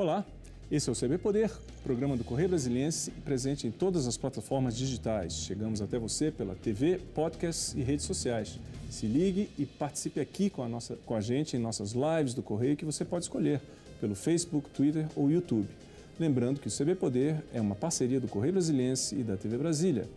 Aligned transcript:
Olá, 0.00 0.24
esse 0.72 0.88
é 0.88 0.92
o 0.92 0.96
CB 0.96 1.18
Poder, 1.18 1.50
programa 1.84 2.16
do 2.16 2.24
Correio 2.24 2.48
Brasiliense, 2.48 3.10
presente 3.22 3.66
em 3.66 3.70
todas 3.70 4.06
as 4.06 4.16
plataformas 4.16 4.74
digitais. 4.74 5.34
Chegamos 5.34 5.82
até 5.82 5.98
você 5.98 6.30
pela 6.30 6.54
TV, 6.54 6.98
podcast 7.14 7.78
e 7.78 7.82
redes 7.82 8.06
sociais. 8.06 8.58
Se 8.88 9.04
ligue 9.04 9.50
e 9.58 9.66
participe 9.66 10.18
aqui 10.18 10.48
com 10.48 10.62
a, 10.62 10.68
nossa, 10.70 10.96
com 11.04 11.14
a 11.14 11.20
gente 11.20 11.54
em 11.54 11.60
nossas 11.60 11.92
lives 11.92 12.32
do 12.32 12.42
Correio 12.42 12.78
que 12.78 12.84
você 12.86 13.04
pode 13.04 13.26
escolher 13.26 13.60
pelo 14.00 14.14
Facebook, 14.14 14.70
Twitter 14.70 15.06
ou 15.14 15.30
YouTube. 15.30 15.68
Lembrando 16.18 16.60
que 16.60 16.68
o 16.68 16.72
CB 16.74 16.94
Poder 16.94 17.44
é 17.52 17.60
uma 17.60 17.74
parceria 17.74 18.18
do 18.18 18.26
Correio 18.26 18.54
Brasiliense 18.54 19.14
e 19.16 19.22
da 19.22 19.36
TV 19.36 19.58
Brasília. 19.58 20.08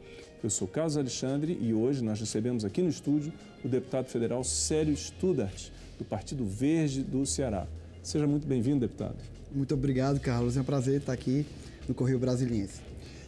Eu 0.41 0.49
sou 0.49 0.65
Carlos 0.65 0.95
Alexandre 0.95 1.57
e 1.59 1.73
hoje 1.73 2.01
nós 2.01 2.21
recebemos 2.21 2.63
aqui 2.63 2.81
no 2.81 2.87
estúdio 2.87 3.33
o 3.65 3.67
deputado 3.67 4.05
federal 4.05 4.45
Célio 4.45 4.95
Studart, 4.95 5.71
do 5.99 6.05
Partido 6.05 6.45
Verde 6.45 7.03
do 7.03 7.25
Ceará. 7.25 7.67
Seja 8.01 8.25
muito 8.25 8.47
bem-vindo, 8.47 8.79
deputado. 8.79 9.42
Muito 9.53 9.73
obrigado, 9.75 10.19
Carlos. 10.19 10.57
É 10.57 10.61
um 10.61 10.63
prazer 10.63 10.99
estar 10.99 11.13
aqui 11.13 11.45
no 11.87 11.93
Correio 11.93 12.17
Brasiliense. 12.17 12.81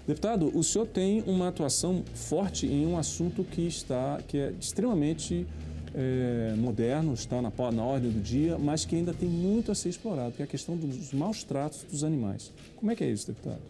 Deputado, 0.08 0.52
o 0.58 0.64
senhor 0.64 0.88
tem 0.88 1.22
uma 1.28 1.50
atuação 1.50 2.04
forte 2.14 2.66
em 2.66 2.86
um 2.86 2.98
assunto 2.98 3.44
que 3.44 3.62
está, 3.68 4.20
que 4.28 4.38
é 4.38 4.54
extremamente 4.60 5.46
é, 5.94 6.56
moderno, 6.58 7.14
está 7.14 7.42
na, 7.42 7.52
na 7.72 7.84
ordem 7.84 8.12
do 8.12 8.20
dia, 8.20 8.58
mas 8.58 8.86
que 8.86 8.96
ainda 8.96 9.14
tem 9.14 9.30
muito 9.30 9.72
a 9.72 9.76
ser 9.76 9.90
explorado, 9.90 10.34
que 10.34 10.42
é 10.42 10.46
a 10.46 10.48
questão 10.48 10.76
dos 10.76 11.14
maus 11.14 11.44
tratos 11.44 11.84
dos 11.84 12.04
animais. 12.04 12.52
Como 12.76 12.92
é 12.92 12.96
que 12.96 13.04
é 13.04 13.10
isso, 13.10 13.28
deputado? 13.28 13.62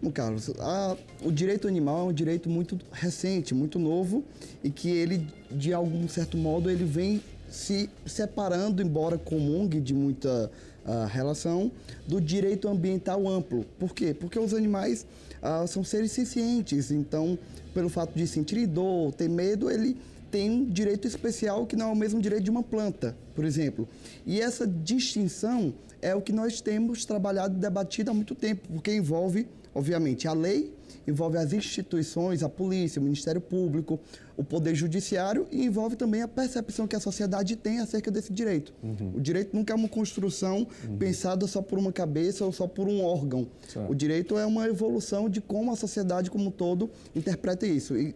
Bom, 0.00 0.10
Carlos, 0.10 0.50
a, 0.58 0.96
o 1.24 1.30
direito 1.30 1.68
animal 1.68 2.08
é 2.08 2.10
um 2.10 2.12
direito 2.12 2.50
muito 2.50 2.78
recente, 2.90 3.54
muito 3.54 3.78
novo 3.78 4.24
e 4.62 4.70
que 4.70 4.88
ele, 4.88 5.26
de 5.50 5.72
algum 5.72 6.08
certo 6.08 6.36
modo, 6.36 6.68
ele 6.68 6.84
vem 6.84 7.20
se 7.48 7.88
separando, 8.06 8.82
embora 8.82 9.18
comungue 9.18 9.80
de 9.80 9.94
muita 9.94 10.50
uh, 10.86 11.06
relação, 11.06 11.70
do 12.06 12.20
direito 12.20 12.68
ambiental 12.68 13.28
amplo. 13.28 13.64
Por 13.78 13.94
quê? 13.94 14.14
Porque 14.14 14.38
os 14.38 14.54
animais 14.54 15.06
uh, 15.42 15.66
são 15.66 15.84
seres 15.84 16.12
sencientes, 16.12 16.90
então, 16.90 17.38
pelo 17.74 17.88
fato 17.88 18.14
de 18.14 18.26
sentir 18.26 18.66
dor, 18.66 19.12
ter 19.12 19.28
medo, 19.28 19.70
ele 19.70 19.96
tem 20.30 20.50
um 20.50 20.64
direito 20.64 21.06
especial 21.06 21.66
que 21.66 21.76
não 21.76 21.90
é 21.90 21.92
o 21.92 21.96
mesmo 21.96 22.20
direito 22.20 22.44
de 22.44 22.50
uma 22.50 22.62
planta, 22.62 23.14
por 23.34 23.44
exemplo. 23.44 23.86
E 24.26 24.40
essa 24.40 24.66
distinção 24.66 25.74
é 26.00 26.14
o 26.14 26.22
que 26.22 26.32
nós 26.32 26.60
temos 26.60 27.04
trabalhado 27.04 27.56
e 27.56 27.60
debatido 27.60 28.10
há 28.10 28.14
muito 28.14 28.34
tempo, 28.34 28.66
porque 28.72 28.94
envolve, 28.94 29.46
obviamente, 29.74 30.28
a 30.28 30.32
lei 30.32 30.72
envolve 31.06 31.36
as 31.36 31.52
instituições, 31.52 32.42
a 32.42 32.48
polícia, 32.48 33.00
o 33.00 33.02
Ministério 33.02 33.40
Público, 33.40 33.98
o 34.36 34.44
Poder 34.44 34.74
Judiciário 34.74 35.46
e 35.50 35.64
envolve 35.64 35.96
também 35.96 36.22
a 36.22 36.28
percepção 36.28 36.86
que 36.86 36.96
a 36.96 37.00
sociedade 37.00 37.56
tem 37.56 37.80
acerca 37.80 38.10
desse 38.10 38.32
direito. 38.32 38.72
Uhum. 38.82 39.12
O 39.16 39.20
direito 39.20 39.54
nunca 39.54 39.72
é 39.72 39.76
uma 39.76 39.88
construção 39.88 40.66
uhum. 40.88 40.96
pensada 40.96 41.46
só 41.46 41.60
por 41.60 41.78
uma 41.78 41.92
cabeça 41.92 42.44
ou 42.44 42.52
só 42.52 42.66
por 42.66 42.88
um 42.88 43.02
órgão. 43.02 43.46
Certo. 43.68 43.90
O 43.90 43.94
direito 43.94 44.38
é 44.38 44.46
uma 44.46 44.66
evolução 44.66 45.28
de 45.28 45.40
como 45.40 45.72
a 45.72 45.76
sociedade 45.76 46.30
como 46.30 46.46
um 46.46 46.50
todo 46.50 46.90
interpreta 47.14 47.66
isso. 47.66 47.96
E 47.96 48.14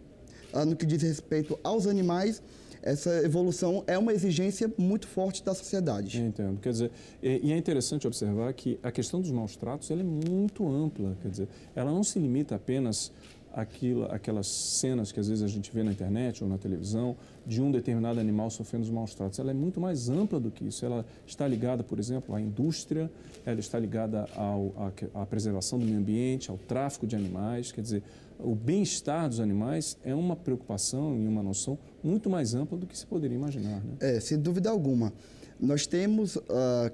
ah, 0.53 0.65
no 0.65 0.75
que 0.75 0.85
diz 0.85 1.01
respeito 1.01 1.59
aos 1.63 1.87
animais, 1.87 2.41
essa 2.81 3.09
evolução 3.23 3.83
é 3.87 3.97
uma 3.97 4.13
exigência 4.13 4.71
muito 4.77 5.07
forte 5.07 5.43
da 5.43 5.53
sociedade. 5.53 6.19
entendo. 6.19 6.59
Quer 6.59 6.71
dizer, 6.71 6.91
e 7.21 7.51
é 7.51 7.57
interessante 7.57 8.07
observar 8.07 8.53
que 8.53 8.79
a 8.83 8.91
questão 8.91 9.21
dos 9.21 9.31
maus 9.31 9.55
tratos 9.55 9.89
ela 9.91 10.01
é 10.01 10.03
muito 10.03 10.67
ampla. 10.67 11.17
Quer 11.21 11.29
dizer, 11.29 11.47
ela 11.75 11.91
não 11.91 12.03
se 12.03 12.19
limita 12.19 12.55
apenas 12.55 13.11
aquilo, 13.57 14.05
aquelas 14.11 14.45
cenas 14.45 15.11
que 15.11 15.19
às 15.19 15.27
vezes 15.27 15.43
a 15.43 15.47
gente 15.47 15.71
vê 15.73 15.81
na 15.81 15.91
internet 15.91 16.43
ou 16.43 16.49
na 16.49 16.59
televisão 16.59 17.15
de 17.43 17.59
um 17.59 17.71
determinado 17.71 18.19
animal 18.19 18.51
sofrendo 18.51 18.83
os 18.83 18.91
maus 18.91 19.15
tratos. 19.15 19.39
Ela 19.39 19.49
é 19.49 19.53
muito 19.53 19.81
mais 19.81 20.09
ampla 20.09 20.39
do 20.39 20.51
que 20.51 20.63
isso. 20.63 20.85
Ela 20.85 21.03
está 21.25 21.47
ligada, 21.47 21.83
por 21.83 21.97
exemplo, 21.97 22.35
à 22.35 22.39
indústria, 22.39 23.09
ela 23.43 23.59
está 23.59 23.79
ligada 23.79 24.29
ao, 24.35 24.73
à, 25.15 25.21
à 25.23 25.25
preservação 25.25 25.79
do 25.79 25.85
meio 25.85 25.97
ambiente, 25.97 26.51
ao 26.51 26.57
tráfico 26.57 27.07
de 27.07 27.15
animais. 27.15 27.71
Quer 27.71 27.81
dizer, 27.81 28.03
o 28.39 28.53
bem-estar 28.53 29.27
dos 29.27 29.39
animais 29.39 29.97
é 30.03 30.13
uma 30.13 30.35
preocupação 30.35 31.17
e 31.17 31.27
uma 31.27 31.41
noção 31.41 31.79
muito 32.03 32.29
mais 32.29 32.53
ampla 32.53 32.77
do 32.77 32.85
que 32.85 32.95
se 32.95 33.07
poderia 33.07 33.35
imaginar. 33.35 33.83
Né? 33.83 33.95
É, 33.99 34.19
sem 34.19 34.39
dúvida 34.39 34.69
alguma. 34.69 35.11
Nós 35.59 35.87
temos 35.87 36.35
uh, 36.35 36.43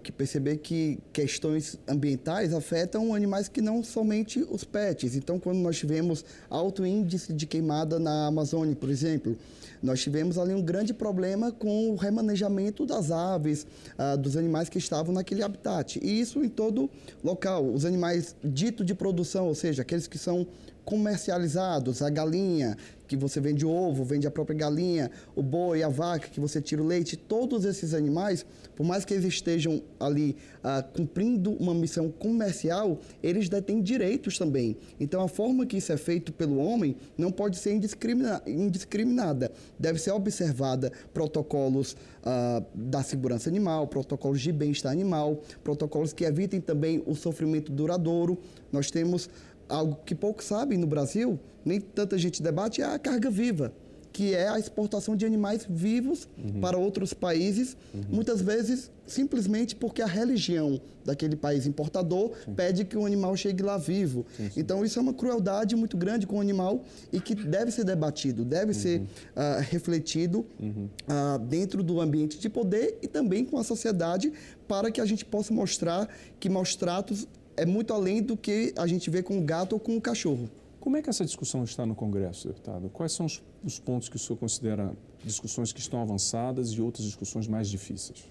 que 0.02 0.10
perceber 0.12 0.58
que 0.58 0.98
questões 1.12 1.78
ambientais 1.86 2.54
afetam 2.54 3.14
animais 3.14 3.50
que 3.50 3.62
não 3.62 3.84
somente 3.84 4.46
os 4.50 4.64
pets. 4.64 5.18
Então, 5.18 5.38
quando 5.38 5.58
nós 5.58 5.78
tivemos 5.78 6.24
alto 6.50 6.86
índice 6.86 7.34
de 7.34 7.46
queimada 7.46 8.00
na 8.00 8.28
Amazônia, 8.28 8.74
por 8.74 8.90
exemplo, 8.90 9.38
nós 9.82 10.02
tivemos 10.02 10.38
ali 10.38 10.54
um 10.54 10.62
grande 10.62 10.94
problema 10.94 11.52
com 11.52 11.90
o 11.90 11.96
remanejamento 11.98 12.86
das 12.86 13.12
aves, 13.12 13.68
uh, 14.00 14.18
dos 14.18 14.38
animais 14.38 14.70
que 14.70 14.78
estavam 14.78 15.14
naquele 15.14 15.44
habitat. 15.44 16.00
E 16.02 16.22
isso 16.22 16.42
em 16.42 16.48
todo 16.48 16.90
local. 17.22 17.66
Os 17.66 17.84
animais 17.84 18.34
dito 18.42 18.86
de 18.86 18.96
produção, 18.96 19.48
ou 19.48 19.56
seja, 19.56 19.82
aqueles 19.82 20.08
que 20.08 20.18
são 20.18 20.48
comercializados, 20.86 22.02
a 22.02 22.10
galinha, 22.10 22.78
que 23.14 23.18
você 23.18 23.40
vende 23.40 23.66
ovo, 23.66 24.04
vende 24.04 24.26
a 24.26 24.32
própria 24.32 24.58
galinha, 24.58 25.12
o 25.36 25.44
boi, 25.44 25.84
a 25.84 25.90
vaca, 25.90 26.28
que 26.28 26.40
você 26.40 26.60
tira 26.60 26.82
o 26.82 26.86
leite, 26.86 27.16
todos 27.16 27.64
esses 27.64 27.94
animais, 27.94 28.44
por 28.76 28.84
mais 28.84 29.06
que 29.06 29.14
eles 29.14 29.26
estejam 29.26 29.82
ali 30.00 30.36
ah, 30.64 30.82
cumprindo 30.82 31.52
uma 31.54 31.76
missão 31.76 32.10
comercial, 32.10 33.00
eles 33.22 33.50
detêm 33.50 33.82
direitos 33.82 34.38
também. 34.38 34.76
Então 35.00 35.22
a 35.22 35.28
forma 35.28 35.66
que 35.66 35.78
isso 35.78 35.92
é 35.92 35.98
feito 35.98 36.34
pelo 36.34 36.58
homem 36.58 36.96
não 37.16 37.32
pode 37.32 37.58
ser 37.58 37.74
indiscrimina 37.74 38.42
indiscriminada. 38.48 39.52
Deve 39.78 40.00
ser 40.00 40.12
observada 40.12 40.92
protocolos 41.14 41.96
ah, 42.24 42.64
da 42.74 43.04
segurança 43.04 43.48
animal, 43.48 43.88
protocolos 43.88 44.42
de 44.42 44.52
bem-estar 44.52 44.92
animal, 44.92 45.42
protocolos 45.64 46.14
que 46.14 46.26
evitem 46.26 46.60
também 46.60 47.04
o 47.06 47.16
sofrimento 47.16 47.72
duradouro. 47.72 48.40
Nós 48.72 48.90
temos 48.90 49.30
algo 49.74 49.98
que 50.06 50.14
poucos 50.14 50.46
sabem 50.46 50.78
no 50.78 50.88
Brasil, 50.88 51.40
nem 51.66 51.80
tanta 51.82 52.18
gente 52.18 52.42
debate, 52.42 52.82
é 52.82 52.86
a 52.86 53.00
carga 53.00 53.30
viva, 53.30 53.74
que 54.12 54.36
é 54.36 54.48
a 54.48 54.60
exportação 54.60 55.16
de 55.16 55.26
animais 55.26 55.66
vivos 55.68 56.28
uhum. 56.38 56.62
para 56.62 56.78
outros 56.78 57.14
países, 57.14 57.76
uhum. 57.94 58.04
muitas 58.10 58.42
vezes 58.42 58.92
simplesmente 59.08 59.76
porque 59.76 60.02
a 60.02 60.06
religião 60.06 60.80
daquele 61.04 61.36
país 61.36 61.66
importador 61.66 62.32
sim. 62.46 62.54
pede 62.54 62.86
que 62.86 62.96
o 62.96 63.06
animal 63.06 63.36
chegue 63.36 63.62
lá 63.62 63.78
vivo. 63.78 64.26
Sim, 64.38 64.50
sim. 64.50 64.60
Então 64.60 64.86
isso 64.86 64.98
é 64.98 65.02
uma 65.02 65.14
crueldade 65.14 65.76
muito 65.76 65.98
grande 65.98 66.26
com 66.26 66.38
o 66.38 66.42
animal 66.42 66.84
e 67.12 67.20
que 67.20 67.36
deve 67.36 67.72
ser 67.72 67.84
debatido, 67.84 68.46
deve 68.46 68.68
uhum. 68.68 68.80
ser 68.80 69.02
uh, 69.02 69.62
refletido 69.70 70.46
uh, 70.62 71.40
dentro 71.40 71.84
do 71.84 72.00
ambiente 72.00 72.40
de 72.40 72.50
poder 72.50 73.00
e 73.02 73.08
também 73.08 73.44
com 73.44 73.58
a 73.58 73.64
sociedade 73.64 74.32
para 74.68 74.92
que 74.92 75.02
a 75.02 75.06
gente 75.06 75.26
possa 75.26 75.54
mostrar 75.54 76.08
que 76.40 76.48
maus 76.48 76.76
tratos 76.76 77.28
é 77.56 77.66
muito 77.66 77.94
além 77.94 78.22
do 78.22 78.36
que 78.36 78.74
a 78.78 78.88
gente 78.88 79.10
vê 79.10 79.22
com 79.22 79.38
o 79.38 79.42
gato 79.42 79.74
ou 79.74 79.80
com 79.80 79.96
o 79.96 80.02
cachorro. 80.02 80.50
Como 80.80 80.98
é 80.98 81.02
que 81.02 81.10
essa 81.10 81.24
discussão 81.24 81.64
está 81.64 81.86
no 81.86 81.96
Congresso, 81.96 82.48
deputado? 82.48 82.90
Quais 82.90 83.14
são 83.14 83.26
os, 83.26 83.42
os 83.64 83.80
pontos 83.80 84.10
que 84.10 84.18
o 84.18 84.20
senhor 84.20 84.38
considera 84.38 84.92
discussões 85.24 85.72
que 85.72 85.80
estão 85.80 86.02
avançadas 86.02 86.70
e 86.70 86.82
outras 86.82 87.06
discussões 87.06 87.48
mais 87.48 87.70
difíceis? 87.70 88.26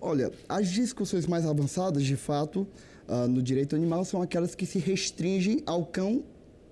Olha, 0.00 0.30
as 0.48 0.68
discussões 0.68 1.26
mais 1.26 1.46
avançadas, 1.46 2.04
de 2.04 2.16
fato, 2.16 2.66
uh, 3.08 3.26
no 3.26 3.42
direito 3.42 3.74
animal 3.74 4.04
são 4.04 4.22
aquelas 4.22 4.54
que 4.54 4.66
se 4.66 4.78
restringem 4.78 5.62
ao 5.66 5.84
cão 5.84 6.22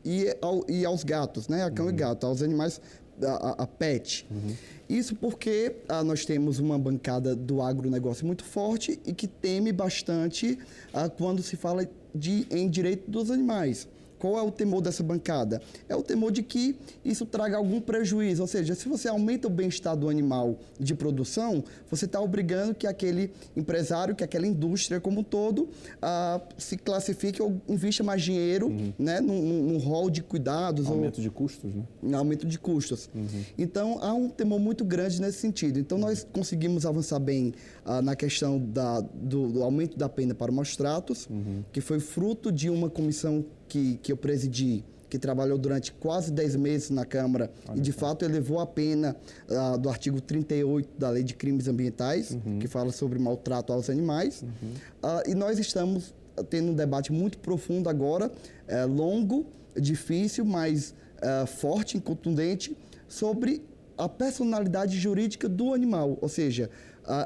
e, 0.04 0.37
ao, 0.41 0.64
e 0.69 0.84
aos 0.84 1.03
gatos, 1.03 1.48
né? 1.48 1.64
A 1.64 1.70
cão 1.70 1.87
uhum. 1.87 1.93
e 1.93 1.94
gato, 1.97 2.26
aos 2.26 2.43
animais, 2.43 2.81
a, 3.22 3.62
a 3.62 3.66
pet. 3.66 4.26
Uhum. 4.30 4.54
Isso 4.88 5.14
porque 5.16 5.76
ah, 5.88 6.04
nós 6.04 6.25
temos 6.25 6.58
uma 6.58 6.78
bancada 6.78 7.34
do 7.34 7.62
agronegócio 7.62 8.26
muito 8.26 8.44
forte 8.44 9.00
e 9.06 9.12
que 9.12 9.26
teme 9.26 9.72
bastante 9.72 10.58
ah, 10.92 11.08
quando 11.08 11.42
se 11.42 11.56
fala 11.56 11.88
de, 12.14 12.47
em 12.50 12.69
direito 12.69 13.10
dos 13.10 13.30
animais. 13.30 13.88
Qual 14.24 14.38
é 14.38 14.42
o 14.42 14.50
temor 14.50 14.80
dessa 14.80 15.02
bancada? 15.02 15.60
É 15.86 15.94
o 15.94 16.02
temor 16.02 16.32
de 16.32 16.42
que 16.42 16.74
isso 17.04 17.26
traga 17.26 17.58
algum 17.58 17.78
prejuízo. 17.78 18.40
Ou 18.40 18.48
seja, 18.48 18.75
se 18.75 18.88
você 18.88 19.06
aumenta 19.06 19.49
o 19.49 19.50
bem-estar 19.50 19.94
do 19.94 20.08
animal 20.08 20.58
de 20.81 20.94
produção, 20.94 21.62
você 21.90 22.06
está 22.06 22.22
obrigando 22.22 22.75
que 22.75 22.87
aquele 22.87 23.31
empresário, 23.54 24.14
que 24.14 24.25
aquela 24.25 24.46
indústria 24.46 24.99
como 24.99 25.20
um 25.20 25.22
todo, 25.22 25.64
uh, 25.64 26.40
se 26.56 26.78
classifique 26.78 27.43
ou 27.43 27.60
invista 27.69 28.02
mais 28.02 28.22
dinheiro 28.22 28.69
uhum. 28.69 28.94
né, 28.99 29.20
num, 29.20 29.43
num 29.62 29.76
rol 29.76 30.08
de 30.08 30.22
cuidados. 30.22 30.87
Aumento 30.87 31.19
ou, 31.19 31.22
de 31.22 31.28
custos, 31.28 31.70
né? 31.75 32.16
Aumento 32.16 32.46
de 32.46 32.58
custos. 32.58 33.10
Uhum. 33.14 33.43
Então, 33.58 33.99
há 34.00 34.14
um 34.14 34.31
temor 34.31 34.58
muito 34.58 34.87
grande 34.87 35.20
nesse 35.20 35.37
sentido. 35.37 35.78
Então, 35.78 35.99
nós 35.99 36.26
conseguimos 36.32 36.87
avançar 36.87 37.19
bem 37.19 37.52
uh, 37.84 38.00
na 38.00 38.16
questão 38.16 38.58
da, 38.58 39.02
do, 39.02 39.49
do, 39.49 39.62
aumento 39.62 39.99
da 39.99 40.08
pena 40.08 40.34
para 40.34 40.50
maus 40.50 40.75
tratos, 40.75 41.28
uhum. 41.28 41.62
que 41.70 41.82
foi 41.82 42.00
fruto 42.00 42.50
de 42.50 42.70
uma 42.70 42.88
comissão 42.88 43.44
que, 43.75 43.99
que 44.00 44.12
eu 44.12 44.17
presidi, 44.17 44.85
que 45.11 45.19
trabalhou 45.19 45.59
durante 45.59 45.93
quase 45.93 46.31
10 46.31 46.55
meses 46.55 46.91
na 46.91 47.05
Câmara 47.05 47.50
Olha 47.69 47.76
e, 47.76 47.81
de 47.81 47.91
fato, 47.91 48.25
elevou 48.25 48.61
a 48.61 48.67
pena 48.67 49.17
uh, 49.49 49.76
do 49.76 49.88
artigo 49.88 50.21
38 50.21 50.88
da 50.97 51.11
Lei 51.11 51.25
de 51.25 51.35
Crimes 51.35 51.67
Ambientais, 51.67 52.31
uhum. 52.31 52.61
que 52.61 52.69
fala 52.69 52.93
sobre 52.93 53.19
maltrato 53.19 53.73
aos 53.73 53.91
animais. 53.91 54.43
Uhum. 54.43 54.69
Uh, 55.03 55.31
e 55.31 55.35
nós 55.35 55.59
estamos 55.59 56.15
tendo 56.49 56.71
um 56.71 56.75
debate 56.75 57.12
muito 57.12 57.38
profundo 57.38 57.88
agora, 57.88 58.31
é, 58.67 58.85
longo, 58.85 59.47
difícil, 59.76 60.44
mas 60.44 60.93
é, 61.23 61.47
forte 61.47 61.97
e 61.97 62.00
contundente, 62.00 62.76
sobre 63.06 63.62
a 63.97 64.09
personalidade 64.09 64.99
jurídica 64.99 65.49
do 65.49 65.73
animal. 65.73 66.19
Ou 66.21 66.29
seja, 66.29 66.69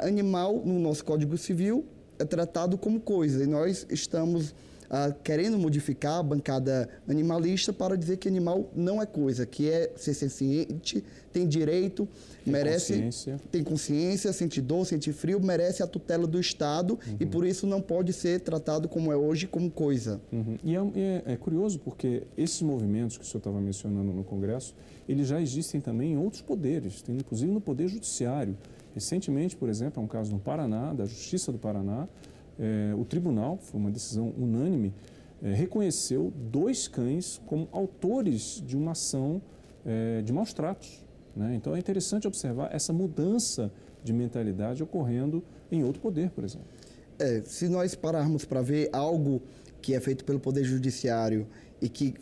animal, 0.03 0.61
no 0.63 0.79
nosso 0.79 1.03
Código 1.07 1.39
Civil, 1.39 1.87
é 2.19 2.25
tratado 2.27 2.77
como 2.77 3.01
coisa 3.01 3.43
e 3.43 3.47
nós 3.47 3.87
estamos 3.89 4.55
ah, 4.91 5.13
querendo 5.23 5.59
modificar 5.59 6.19
a 6.19 6.23
bancada 6.23 6.89
animalista 7.09 7.73
para 7.73 7.97
dizer 7.97 8.17
que 8.17 8.27
animal 8.29 8.71
não 8.75 9.01
é 9.03 9.07
coisa, 9.07 9.45
que 9.45 9.69
é 9.69 9.93
ser 9.97 10.15
senciente, 10.15 11.05
tem 11.33 11.47
direito, 11.47 12.09
Tem 12.45 12.53
merece, 12.53 12.95
consciência. 12.95 13.37
tem 13.51 13.63
consciência, 13.63 14.33
sente 14.33 14.61
dor, 14.63 14.87
sente 14.87 15.13
frio, 15.13 15.39
merece 15.41 15.83
a 15.83 15.87
tutela 15.87 16.27
do 16.27 16.41
Estado 16.41 16.99
e 17.21 17.25
Uhum. 17.25 17.31
por 17.31 17.47
isso 17.47 17.67
não 17.67 17.81
pode 17.83 18.13
ser 18.13 18.41
tratado 18.41 18.89
como 18.89 19.13
é 19.13 19.17
hoje 19.17 19.47
como 19.47 19.71
coisa. 19.71 20.21
Uhum. 20.33 20.57
E 20.65 20.75
é, 20.75 20.81
é- 21.27 21.33
é 21.33 21.37
curioso 21.37 21.79
porque 21.81 22.23
esses 22.37 22.63
movimentos 22.63 23.19
que 23.19 23.25
o 23.25 23.27
senhor 23.27 23.39
estava 23.41 23.61
mencionando 23.61 24.13
no 24.13 24.25
Congresso, 24.25 24.75
eles 25.09 25.29
já 25.29 25.41
existem 25.41 25.81
também 25.81 26.13
em 26.13 26.17
outros 26.19 26.41
poderes, 26.43 27.03
tem 27.03 27.17
inclusive 27.17 27.51
no 27.53 27.61
Poder 27.61 27.89
Judiciário. 27.89 28.57
Recentemente, 28.95 29.55
por 29.55 29.69
exemplo, 29.69 30.01
é 30.03 30.05
um 30.05 30.09
caso 30.09 30.33
no 30.33 30.39
Paraná, 30.39 30.93
da 30.93 31.05
Justiça 31.05 31.53
do 31.53 31.59
Paraná, 31.59 32.09
eh, 32.59 32.95
o 32.97 33.05
tribunal, 33.05 33.59
foi 33.59 33.81
uma 33.81 33.91
decisão 33.91 34.33
unânime, 34.37 34.93
eh, 35.43 35.53
reconheceu 35.53 36.33
dois 36.51 36.89
cães 36.89 37.41
como 37.47 37.69
autores 37.73 38.63
de 38.67 38.77
uma 38.77 38.93
ação 38.93 39.41
eh, 39.87 40.23
de 40.23 40.33
maus 40.33 40.53
tratos. 40.53 41.05
né? 41.37 41.55
Então 41.55 41.75
é 41.75 41.79
interessante 41.79 42.27
observar 42.27 42.75
essa 42.75 42.93
mudança 42.93 43.73
de 44.03 44.13
mentalidade 44.13 44.83
ocorrendo 44.83 45.43
em 45.71 45.85
outro 45.85 46.01
poder, 46.01 46.31
por 46.31 46.45
exemplo. 46.45 46.67
É, 47.19 47.43
se 47.43 47.69
nós 47.69 47.95
pararmos 47.95 48.45
para 48.45 48.63
ver 48.63 48.91
algo 48.93 49.43
que 49.83 49.95
é 49.95 50.01
feito 50.01 50.25
pelo 50.25 50.39
Poder 50.39 50.65
Judiciário 50.65 51.47
e 51.81 51.89
que 51.89 52.15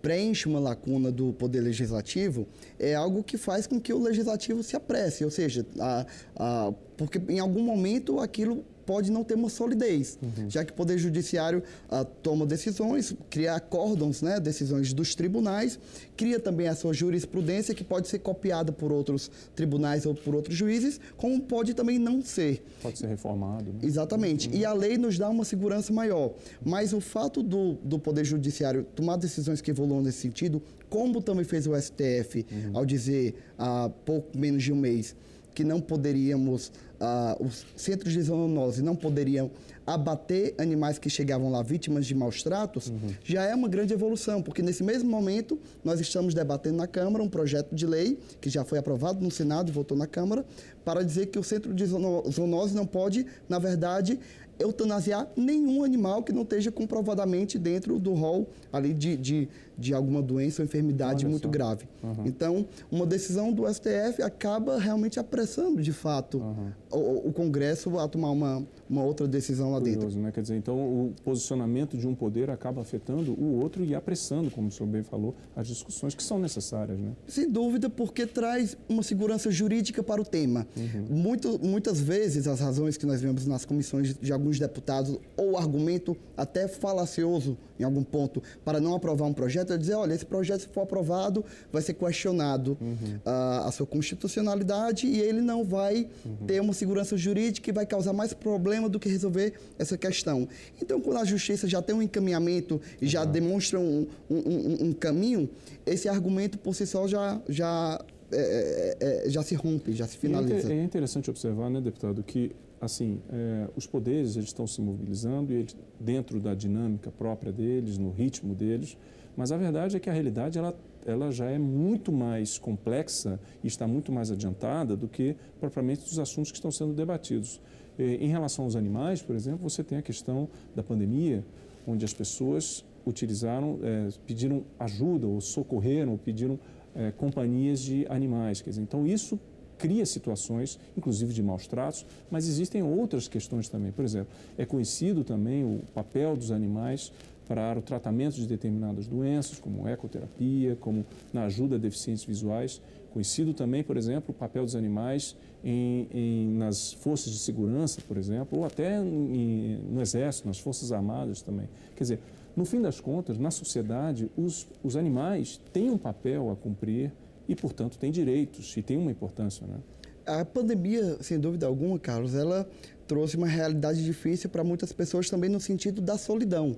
preenche 0.00 0.48
uma 0.48 0.60
lacuna 0.60 1.10
do 1.10 1.32
Poder 1.32 1.60
Legislativo, 1.60 2.46
é 2.78 2.94
algo 2.94 3.24
que 3.24 3.36
faz 3.36 3.66
com 3.66 3.80
que 3.80 3.92
o 3.92 4.00
Legislativo 4.00 4.62
se 4.62 4.76
apresse, 4.76 5.24
ou 5.24 5.30
seja, 5.30 5.66
a, 5.80 6.06
a, 6.36 6.72
porque 6.96 7.20
em 7.28 7.40
algum 7.40 7.62
momento 7.62 8.20
aquilo 8.20 8.64
pode 8.86 9.10
não 9.10 9.24
ter 9.24 9.34
uma 9.34 9.48
solidez, 9.48 10.18
já 10.48 10.64
que 10.64 10.72
o 10.72 10.74
Poder 10.74 10.96
Judiciário 10.96 11.62
ah, 11.90 12.04
toma 12.04 12.46
decisões, 12.46 13.14
cria 13.28 13.54
acórdãos, 13.54 14.22
né, 14.22 14.38
decisões 14.38 14.92
dos 14.92 15.14
tribunais, 15.14 15.78
cria 16.16 16.38
também 16.38 16.68
a 16.68 16.74
sua 16.74 16.94
jurisprudência 16.94 17.74
que 17.74 17.82
pode 17.82 18.08
ser 18.08 18.20
copiada 18.20 18.70
por 18.70 18.92
outros 18.92 19.30
tribunais 19.54 20.06
ou 20.06 20.14
por 20.14 20.34
outros 20.34 20.56
juízes, 20.56 21.00
como 21.16 21.40
pode 21.40 21.74
também 21.74 21.98
não 21.98 22.22
ser. 22.22 22.64
Pode 22.80 22.98
ser 22.98 23.08
reformado. 23.08 23.72
né? 23.72 23.80
Exatamente. 23.82 24.48
E 24.54 24.64
a 24.64 24.72
lei 24.72 24.96
nos 24.96 25.18
dá 25.18 25.28
uma 25.28 25.44
segurança 25.44 25.92
maior. 25.92 26.32
Mas 26.64 26.92
o 26.92 27.00
fato 27.00 27.42
do, 27.42 27.74
do 27.82 27.98
Poder 27.98 28.24
Judiciário 28.24 28.84
tomar 28.94 29.16
decisões 29.16 29.60
que 29.60 29.70
evoluam 29.70 30.00
nesse 30.00 30.18
sentido, 30.18 30.62
como 30.88 31.20
também 31.20 31.44
fez 31.44 31.66
o 31.66 31.74
STF 31.76 32.46
ao 32.72 32.86
dizer 32.86 33.34
há 33.58 33.90
pouco 34.04 34.38
menos 34.38 34.62
de 34.62 34.72
um 34.72 34.76
mês 34.76 35.16
que 35.56 35.64
não 35.64 35.80
poderíamos, 35.80 36.70
ah, 37.00 37.36
os 37.40 37.64
centros 37.76 38.12
de 38.12 38.22
zoonose 38.22 38.82
não 38.82 38.96
poderiam 38.96 39.50
abater 39.86 40.52
animais 40.58 40.98
que 40.98 41.08
chegavam 41.08 41.48
lá 41.50 41.62
vítimas 41.62 42.06
de 42.06 42.14
maus 42.14 42.42
tratos, 42.42 42.92
já 43.22 43.44
é 43.44 43.54
uma 43.54 43.68
grande 43.68 43.92
evolução, 43.94 44.42
porque 44.42 44.60
nesse 44.60 44.82
mesmo 44.82 45.08
momento 45.08 45.58
nós 45.84 46.00
estamos 46.00 46.34
debatendo 46.34 46.76
na 46.78 46.88
Câmara 46.88 47.22
um 47.22 47.28
projeto 47.28 47.72
de 47.74 47.86
lei 47.86 48.18
que 48.40 48.50
já 48.50 48.64
foi 48.64 48.78
aprovado 48.78 49.22
no 49.22 49.30
Senado 49.30 49.68
e 49.68 49.72
votou 49.72 49.96
na 49.96 50.06
Câmara 50.06 50.44
para 50.84 51.04
dizer 51.04 51.26
que 51.26 51.38
o 51.38 51.44
centro 51.44 51.72
de 51.72 51.84
zoono- 51.86 52.24
zoonose 52.30 52.74
não 52.74 52.84
pode, 52.84 53.26
na 53.48 53.60
verdade, 53.60 54.18
eutanasiar 54.58 55.28
nenhum 55.36 55.84
animal 55.84 56.22
que 56.22 56.32
não 56.32 56.42
esteja 56.42 56.72
comprovadamente 56.72 57.58
dentro 57.58 57.98
do 57.98 58.12
rol 58.14 58.48
ali 58.72 58.92
de, 58.94 59.16
de, 59.16 59.48
de 59.78 59.92
alguma 59.94 60.22
doença 60.22 60.62
ou 60.62 60.66
enfermidade 60.66 61.24
Olha 61.24 61.30
muito 61.30 61.44
só. 61.44 61.50
grave. 61.50 61.86
Uhum. 62.02 62.24
Então, 62.26 62.66
uma 62.90 63.04
decisão 63.06 63.52
do 63.52 63.66
STF 63.72 64.22
acaba 64.22 64.78
realmente 64.78 65.18
apressando, 65.20 65.82
de 65.82 65.92
fato, 65.92 66.38
Uhum. 66.38 66.70
o, 66.90 67.28
o 67.28 67.32
Congresso 67.32 67.98
a 67.98 68.08
tomar 68.08 68.30
uma, 68.30 68.62
uma 68.88 69.02
outra 69.04 69.26
decisão 69.28 69.72
lá 69.72 69.78
dentro. 69.80 70.00
Curioso, 70.00 70.18
né? 70.18 70.32
Quer 70.32 70.40
dizer, 70.42 70.56
então 70.56 70.76
o 70.78 71.14
posicionamento 71.24 71.96
de 71.96 72.06
um 72.06 72.14
poder 72.14 72.50
acaba 72.50 72.80
afetando 72.80 73.32
o 73.32 73.60
outro 73.60 73.84
e 73.84 73.94
apressando, 73.94 74.50
como 74.50 74.68
o 74.68 74.70
senhor 74.70 74.88
bem 74.88 75.02
falou, 75.02 75.34
as 75.54 75.66
discussões 75.66 76.14
que 76.14 76.22
são 76.22 76.38
necessárias, 76.38 76.98
né? 76.98 77.12
Sem 77.26 77.50
dúvida, 77.50 77.90
porque 77.90 78.26
traz 78.26 78.76
uma 78.88 79.02
segurança 79.02 79.50
jurídica 79.50 80.02
para 80.02 80.20
o 80.20 80.24
tema. 80.24 80.66
Uhum. 80.76 81.06
Muito, 81.10 81.58
muitas 81.64 82.00
vezes, 82.00 82.46
as 82.46 82.60
razões 82.60 82.96
que 82.96 83.04
nós 83.06 83.20
vemos 83.20 83.46
nas 83.46 83.64
comissões 83.64 84.16
de 84.18 84.32
alguns 84.32 84.58
deputados, 84.58 85.18
ou 85.36 85.56
argumento 85.56 86.16
até 86.36 86.66
falacioso 86.68 87.56
em 87.78 87.84
algum 87.84 88.02
ponto, 88.02 88.42
para 88.64 88.80
não 88.80 88.94
aprovar 88.94 89.26
um 89.26 89.32
projeto, 89.32 89.72
é 89.72 89.78
dizer: 89.78 89.94
olha, 89.94 90.14
esse 90.14 90.24
projeto, 90.26 90.60
se 90.62 90.68
for 90.68 90.82
aprovado, 90.82 91.44
vai 91.72 91.82
ser 91.82 91.94
questionado 91.94 92.76
Uhum. 92.80 92.96
ah, 93.24 93.64
a 93.66 93.70
sua 93.72 93.86
constitucionalidade 93.86 95.06
e 95.06 95.20
ele 95.20 95.40
não 95.40 95.64
vai 95.64 96.08
Uhum. 96.24 96.46
ter 96.46 96.60
uma 96.60 96.72
segurança 96.72 97.16
jurídica 97.16 97.70
e 97.70 97.72
vai 97.72 97.86
causar 97.86 98.12
mais 98.12 98.32
problema 98.32 98.88
do 98.88 98.98
que 98.98 99.08
resolver 99.08 99.54
essa 99.78 99.96
questão. 99.96 100.48
Então, 100.80 101.00
quando 101.00 101.18
a 101.18 101.24
justiça 101.24 101.68
já 101.68 101.80
tem 101.82 101.94
um 101.94 102.02
encaminhamento 102.02 102.80
e 103.00 103.06
já 103.06 103.24
demonstra 103.24 103.78
um, 103.78 104.06
um- 104.30 104.36
um- 104.36 104.84
um 104.88 104.92
caminho, 104.92 105.48
esse 105.84 106.08
argumento 106.08 106.58
por 106.58 106.74
si 106.74 106.86
só 106.86 107.06
já, 107.06 107.40
já, 107.48 108.00
é, 108.32 108.96
é, 109.00 109.26
é, 109.26 109.30
já 109.30 109.42
se 109.42 109.54
rompe, 109.54 109.92
já 109.92 110.06
se 110.06 110.16
é 110.16 110.18
finaliza. 110.20 110.72
É 110.72 110.82
interessante 110.82 111.30
observar, 111.30 111.70
né, 111.70 111.80
deputado, 111.80 112.22
que 112.22 112.52
assim 112.80 113.20
é, 113.30 113.68
os 113.76 113.86
poderes 113.86 114.36
eles 114.36 114.48
estão 114.48 114.66
se 114.66 114.80
mobilizando 114.80 115.52
e 115.52 115.56
eles, 115.56 115.76
dentro 115.98 116.40
da 116.40 116.54
dinâmica 116.54 117.10
própria 117.10 117.52
deles, 117.52 117.98
no 117.98 118.10
ritmo 118.10 118.54
deles, 118.54 118.96
mas 119.36 119.52
a 119.52 119.56
verdade 119.56 119.96
é 119.96 120.00
que 120.00 120.08
a 120.08 120.12
realidade 120.12 120.58
ela, 120.58 120.74
ela 121.04 121.30
já 121.30 121.46
é 121.46 121.58
muito 121.58 122.10
mais 122.10 122.58
complexa 122.58 123.38
e 123.62 123.66
está 123.66 123.86
muito 123.86 124.10
mais 124.10 124.30
adiantada 124.30 124.96
do 124.96 125.06
que 125.06 125.36
propriamente 125.60 126.04
dos 126.04 126.18
assuntos 126.18 126.50
que 126.50 126.56
estão 126.58 126.70
sendo 126.70 126.94
debatidos. 126.94 127.60
Eh, 127.98 128.18
Em 128.20 128.28
relação 128.28 128.64
aos 128.64 128.76
animais, 128.76 129.22
por 129.22 129.36
exemplo, 129.36 129.68
você 129.68 129.84
tem 129.84 129.98
a 129.98 130.02
questão 130.02 130.48
da 130.74 130.82
pandemia, 130.82 131.44
onde 131.86 132.04
as 132.04 132.14
pessoas 132.14 132.84
utilizaram, 133.06 133.78
eh, 133.82 134.08
pediram 134.26 134.64
ajuda 134.78 135.26
ou 135.26 135.40
socorreram, 135.40 136.12
ou 136.12 136.18
pediram 136.18 136.58
eh, 136.94 137.12
companhias 137.12 137.80
de 137.80 138.06
animais. 138.08 138.62
Quer 138.62 138.70
dizer, 138.70 138.82
então 138.82 139.06
isso 139.06 139.38
cria 139.78 140.04
situações, 140.06 140.78
inclusive 140.96 141.32
de 141.32 141.42
maus 141.42 141.66
tratos, 141.66 142.06
mas 142.30 142.48
existem 142.48 142.82
outras 142.82 143.28
questões 143.28 143.68
também. 143.68 143.92
Por 143.92 144.04
exemplo, 144.04 144.28
é 144.56 144.64
conhecido 144.64 145.22
também 145.24 145.64
o 145.64 145.80
papel 145.94 146.36
dos 146.36 146.50
animais 146.50 147.12
para 147.46 147.78
o 147.78 147.82
tratamento 147.82 148.34
de 148.34 148.46
determinadas 148.46 149.06
doenças, 149.06 149.58
como 149.60 149.86
ecoterapia, 149.86 150.76
como 150.80 151.04
na 151.32 151.44
ajuda 151.44 151.76
a 151.76 151.78
deficientes 151.78 152.24
visuais. 152.24 152.80
Conhecido 153.12 153.54
também, 153.54 153.82
por 153.84 153.96
exemplo, 153.96 154.32
o 154.32 154.34
papel 154.34 154.64
dos 154.64 154.74
animais 154.74 155.36
em, 155.64 156.08
em- 156.12 156.48
nas 156.58 156.92
forças 156.92 157.32
de 157.32 157.38
segurança, 157.38 158.00
por 158.06 158.16
exemplo, 158.16 158.58
ou 158.58 158.64
até 158.64 158.98
em- 159.00 159.78
no 159.90 160.00
exército, 160.02 160.48
nas 160.48 160.58
forças 160.58 160.90
armadas 160.92 161.40
também. 161.40 161.68
Quer 161.94 162.02
dizer, 162.04 162.18
no 162.56 162.64
fim 162.64 162.80
das 162.82 163.00
contas, 163.00 163.38
na 163.38 163.50
sociedade, 163.50 164.28
os, 164.36 164.66
os 164.82 164.96
animais 164.96 165.60
têm 165.72 165.88
um 165.90 165.96
papel 165.98 166.50
a 166.50 166.56
cumprir 166.56 167.12
e, 167.48 167.54
portanto, 167.54 167.98
têm 167.98 168.10
direitos 168.10 168.76
e 168.76 168.82
têm 168.82 168.96
uma 168.96 169.10
importância, 169.10 169.66
né? 169.66 169.78
A 170.26 170.44
pandemia, 170.44 171.18
sem 171.20 171.38
dúvida 171.38 171.66
alguma, 171.66 171.98
Carlos, 171.98 172.34
ela 172.34 172.68
trouxe 173.06 173.36
uma 173.36 173.46
realidade 173.46 174.04
difícil 174.04 174.50
para 174.50 174.64
muitas 174.64 174.92
pessoas 174.92 175.30
também 175.30 175.48
no 175.48 175.60
sentido 175.60 176.02
da 176.02 176.18
solidão. 176.18 176.76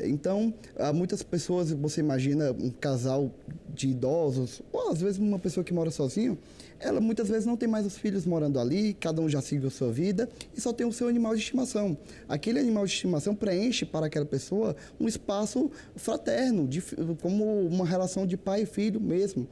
Então, 0.00 0.54
há 0.76 0.92
muitas 0.92 1.22
pessoas, 1.22 1.72
você 1.72 2.00
imagina 2.00 2.52
um 2.52 2.70
casal 2.70 3.32
de 3.74 3.88
idosos, 3.88 4.62
ou 4.72 4.90
às 4.90 5.00
vezes 5.00 5.18
uma 5.18 5.38
pessoa 5.38 5.64
que 5.64 5.74
mora 5.74 5.90
sozinho, 5.90 6.38
ela 6.78 7.00
muitas 7.00 7.28
vezes 7.28 7.44
não 7.44 7.56
tem 7.56 7.68
mais 7.68 7.84
os 7.84 7.98
filhos 7.98 8.24
morando 8.24 8.60
ali, 8.60 8.94
cada 8.94 9.20
um 9.20 9.28
já 9.28 9.40
seguiu 9.40 9.70
sua 9.70 9.90
vida 9.90 10.28
e 10.56 10.60
só 10.60 10.72
tem 10.72 10.86
o 10.86 10.92
seu 10.92 11.08
animal 11.08 11.34
de 11.34 11.40
estimação. 11.40 11.98
Aquele 12.28 12.60
animal 12.60 12.86
de 12.86 12.92
estimação 12.92 13.34
preenche 13.34 13.84
para 13.84 14.06
aquela 14.06 14.26
pessoa 14.26 14.76
um 15.00 15.08
espaço 15.08 15.70
fraterno, 15.96 16.68
de, 16.68 16.80
como 17.20 17.66
uma 17.66 17.84
relação 17.84 18.26
de 18.26 18.36
pai 18.36 18.62
e 18.62 18.66
filho 18.66 19.00
mesmo. 19.00 19.48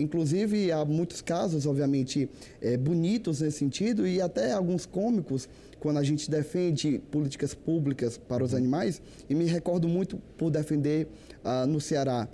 Inclusive, 0.00 0.72
há 0.72 0.84
muitos 0.84 1.20
casos, 1.20 1.66
obviamente, 1.66 2.28
eh, 2.60 2.76
bonitos 2.76 3.40
nesse 3.40 3.58
sentido 3.58 4.06
e 4.06 4.20
até 4.20 4.52
alguns 4.52 4.86
cômicos, 4.86 5.48
quando 5.78 5.98
a 5.98 6.02
gente 6.02 6.30
defende 6.30 7.00
políticas 7.10 7.54
públicas 7.54 8.18
para 8.18 8.44
os 8.44 8.54
animais. 8.54 9.00
E 9.28 9.34
me 9.34 9.44
recordo 9.44 9.88
muito 9.88 10.18
por 10.36 10.50
defender 10.50 11.08
ah, 11.44 11.66
no 11.66 11.80
Ceará 11.80 12.28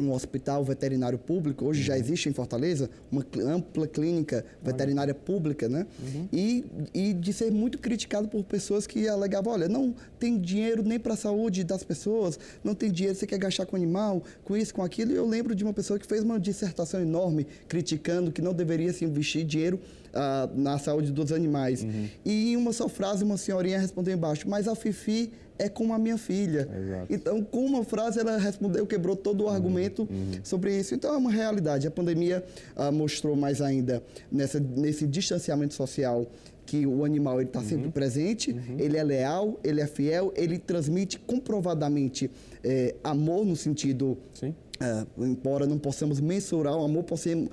um 0.00 0.12
hospital 0.12 0.64
veterinário 0.64 1.18
público. 1.18 1.64
Hoje 1.64 1.82
já 1.82 1.98
existe 1.98 2.28
em 2.28 2.32
Fortaleza 2.32 2.90
uma 3.10 3.24
ampla 3.42 3.86
clínica 3.86 4.44
veterinária 4.62 5.14
pública, 5.14 5.68
né? 5.68 5.86
E, 6.32 6.64
e 6.92 7.12
de 7.12 7.32
ser 7.32 7.50
muito 7.50 7.78
criticado 7.78 8.28
por 8.28 8.44
pessoas 8.44 8.86
que 8.86 9.08
alegavam, 9.08 9.52
olha, 9.52 9.68
não 9.68 9.94
tem 10.18 10.38
dinheiro 10.38 10.82
nem 10.82 10.98
para 10.98 11.14
a 11.14 11.16
saúde 11.16 11.64
das 11.64 11.82
pessoas, 11.82 12.38
não 12.62 12.74
tem 12.74 12.90
dinheiro, 12.90 13.16
você 13.16 13.26
quer 13.26 13.38
gastar 13.38 13.66
com 13.66 13.76
animal, 13.76 14.22
com 14.44 14.56
isso, 14.56 14.74
com 14.74 14.82
aquilo. 14.82 15.12
E 15.12 15.16
eu 15.16 15.26
lembro 15.26 15.54
de 15.54 15.64
uma 15.64 15.72
pessoa 15.72 15.98
que 15.98 16.06
fez 16.06 16.22
uma 16.22 16.38
dissertação 16.38 17.00
enorme 17.00 17.46
criticando 17.68 18.30
que 18.30 18.42
não 18.42 18.52
deveria 18.52 18.92
se 18.92 19.04
investir 19.04 19.44
dinheiro 19.44 19.80
ah, 20.12 20.48
na 20.54 20.78
saúde 20.78 21.10
dos 21.12 21.32
animais. 21.32 21.84
E 22.24 22.52
em 22.52 22.56
uma 22.56 22.72
só 22.72 22.88
frase, 22.88 23.24
uma 23.24 23.36
senhorinha 23.36 23.78
respondeu 23.78 24.14
embaixo, 24.14 24.48
mas 24.48 24.68
a 24.68 24.74
Fifi 24.74 25.32
é 25.58 25.68
como 25.68 25.92
a 25.92 25.98
minha 25.98 26.18
filha. 26.18 26.68
Exato. 26.76 27.06
Então, 27.08 27.42
com 27.42 27.64
uma 27.64 27.84
frase, 27.84 28.20
ela 28.20 28.38
respondeu, 28.38 28.86
quebrou 28.86 29.16
todo 29.16 29.44
o 29.44 29.48
argumento 29.48 30.08
sobre 30.42 30.78
isso. 30.78 30.94
Então, 30.94 31.14
é 31.14 31.16
uma 31.16 31.30
realidade. 31.30 31.86
A 31.86 31.90
pandemia 31.90 32.44
ah, 32.76 32.90
mostrou 32.90 33.36
mais 33.36 33.60
ainda 33.60 34.02
nessa, 34.30 34.58
nesse 34.58 35.06
distanciamento 35.06 35.74
social 35.74 36.26
que 36.66 36.86
o 36.86 37.04
animal 37.04 37.42
está 37.42 37.60
uhum. 37.60 37.68
sempre 37.68 37.90
presente, 37.90 38.52
uhum. 38.52 38.76
ele 38.78 38.96
é 38.96 39.04
leal, 39.04 39.60
ele 39.62 39.80
é 39.80 39.86
fiel, 39.86 40.32
ele 40.34 40.58
transmite 40.58 41.18
comprovadamente 41.18 42.30
é, 42.62 42.94
amor 43.04 43.44
no 43.44 43.54
sentido 43.54 44.16
Sim. 44.32 44.54
É, 44.80 45.06
embora 45.18 45.66
não 45.66 45.78
possamos 45.78 46.18
mensurar 46.20 46.76
o 46.76 46.84
amor, 46.84 47.04
possamos, 47.04 47.48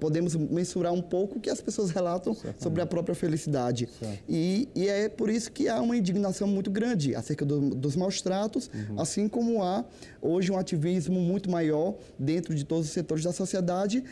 podemos 0.00 0.34
mensurar 0.34 0.92
um 0.92 1.00
pouco 1.00 1.38
o 1.38 1.40
que 1.40 1.48
as 1.48 1.60
pessoas 1.60 1.90
relatam 1.90 2.34
Certamente. 2.34 2.62
sobre 2.62 2.82
a 2.82 2.86
própria 2.86 3.14
felicidade. 3.14 3.88
E, 4.28 4.68
e, 4.74 4.88
é 4.88 5.08
por 5.08 5.30
isso 5.30 5.52
que 5.52 5.68
há 5.68 5.80
uma 5.80 5.96
indignação 5.96 6.48
muito 6.48 6.68
grande 6.68 7.14
acerca 7.14 7.44
do, 7.44 7.70
dos 7.70 7.94
maus 7.94 8.20
tratos, 8.20 8.68
uhum. 8.74 9.00
assim 9.00 9.28
como 9.28 9.62
há 9.62 9.84
hoje 10.20 10.50
um 10.50 10.58
ativismo 10.58 11.20
muito 11.20 11.48
maior 11.48 11.94
dentro 12.18 12.52
de 12.52 12.64
todos 12.64 12.86
os 12.86 12.92
setores 12.92 13.22
da 13.22 13.32
sociedade, 13.32 14.02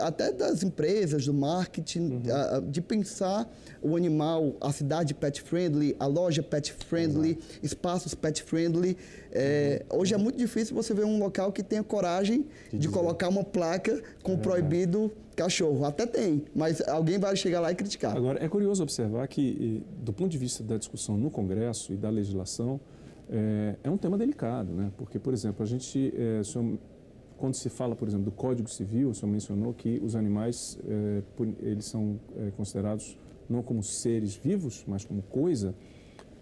até 0.00 0.32
das 0.32 0.62
empresas, 0.62 1.26
do 1.26 1.34
marketing, 1.34 2.22
uhum. 2.22 2.70
de 2.70 2.80
pensar 2.80 3.52
o 3.82 3.96
animal, 3.96 4.56
a 4.60 4.72
cidade 4.72 5.14
pet 5.14 5.42
friendly, 5.42 5.96
a 5.98 6.06
loja 6.06 6.42
pet 6.42 6.72
friendly, 6.72 7.30
Exato. 7.30 7.58
espaços 7.62 8.14
pet 8.14 8.42
friendly. 8.42 8.96
É, 9.34 9.84
uhum. 9.90 10.00
Hoje 10.00 10.14
é 10.14 10.16
muito 10.16 10.38
difícil 10.38 10.74
você 10.74 10.94
ver 10.94 11.04
um 11.04 11.18
local 11.18 11.52
que 11.52 11.62
tenha 11.62 11.82
coragem 11.82 12.46
de, 12.72 12.88
colocar 12.88 13.28
uma 13.28 13.42
placa 13.42 14.00
com 14.22 14.34
é 14.34 14.36
proibido 14.36 15.10
cachorro. 15.34 15.84
Até 15.84 16.06
tem, 16.06 16.44
mas 16.54 16.80
alguém 16.88 17.18
vai 17.18 17.34
chegar 17.34 17.60
lá 17.60 17.72
e 17.72 17.74
criticar. 17.74 18.16
Agora, 18.16 18.42
é 18.42 18.48
curioso 18.48 18.82
observar 18.82 19.26
que, 19.26 19.82
do 19.98 20.12
ponto 20.12 20.30
de 20.30 20.38
vista 20.38 20.62
da 20.62 20.76
discussão 20.76 21.18
no 21.18 21.30
Congresso 21.30 21.92
e 21.92 21.96
da 21.96 22.08
legislação, 22.08 22.80
é, 23.28 23.74
é 23.82 23.90
um 23.90 23.96
tema 23.96 24.16
delicado, 24.16 24.72
né? 24.72 24.92
Porque, 24.96 25.18
por 25.18 25.32
exemplo, 25.32 25.62
a 25.62 25.66
gente, 25.66 26.14
é, 26.16 26.42
senhor, 26.44 26.78
quando 27.36 27.54
se 27.54 27.68
fala, 27.68 27.96
por 27.96 28.06
exemplo, 28.06 28.26
do 28.26 28.30
Código 28.30 28.70
Civil, 28.70 29.10
o 29.10 29.14
senhor 29.14 29.32
mencionou 29.32 29.74
que 29.74 30.00
os 30.02 30.14
animais, 30.14 30.78
é, 30.86 31.22
eles 31.60 31.86
são 31.86 32.20
é, 32.36 32.50
considerados 32.52 33.18
não 33.48 33.62
como 33.62 33.82
seres 33.82 34.34
vivos, 34.36 34.84
mas 34.86 35.04
como 35.04 35.22
coisa. 35.22 35.74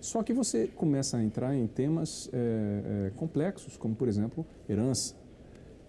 Só 0.02 0.20
que 0.22 0.32
você 0.32 0.66
começa 0.66 1.16
a 1.16 1.22
entrar 1.22 1.54
em 1.54 1.66
temas 1.68 2.28
é, 2.32 3.06
é, 3.06 3.10
complexos, 3.16 3.76
como, 3.76 3.94
por 3.94 4.08
exemplo, 4.08 4.44
herança. 4.68 5.14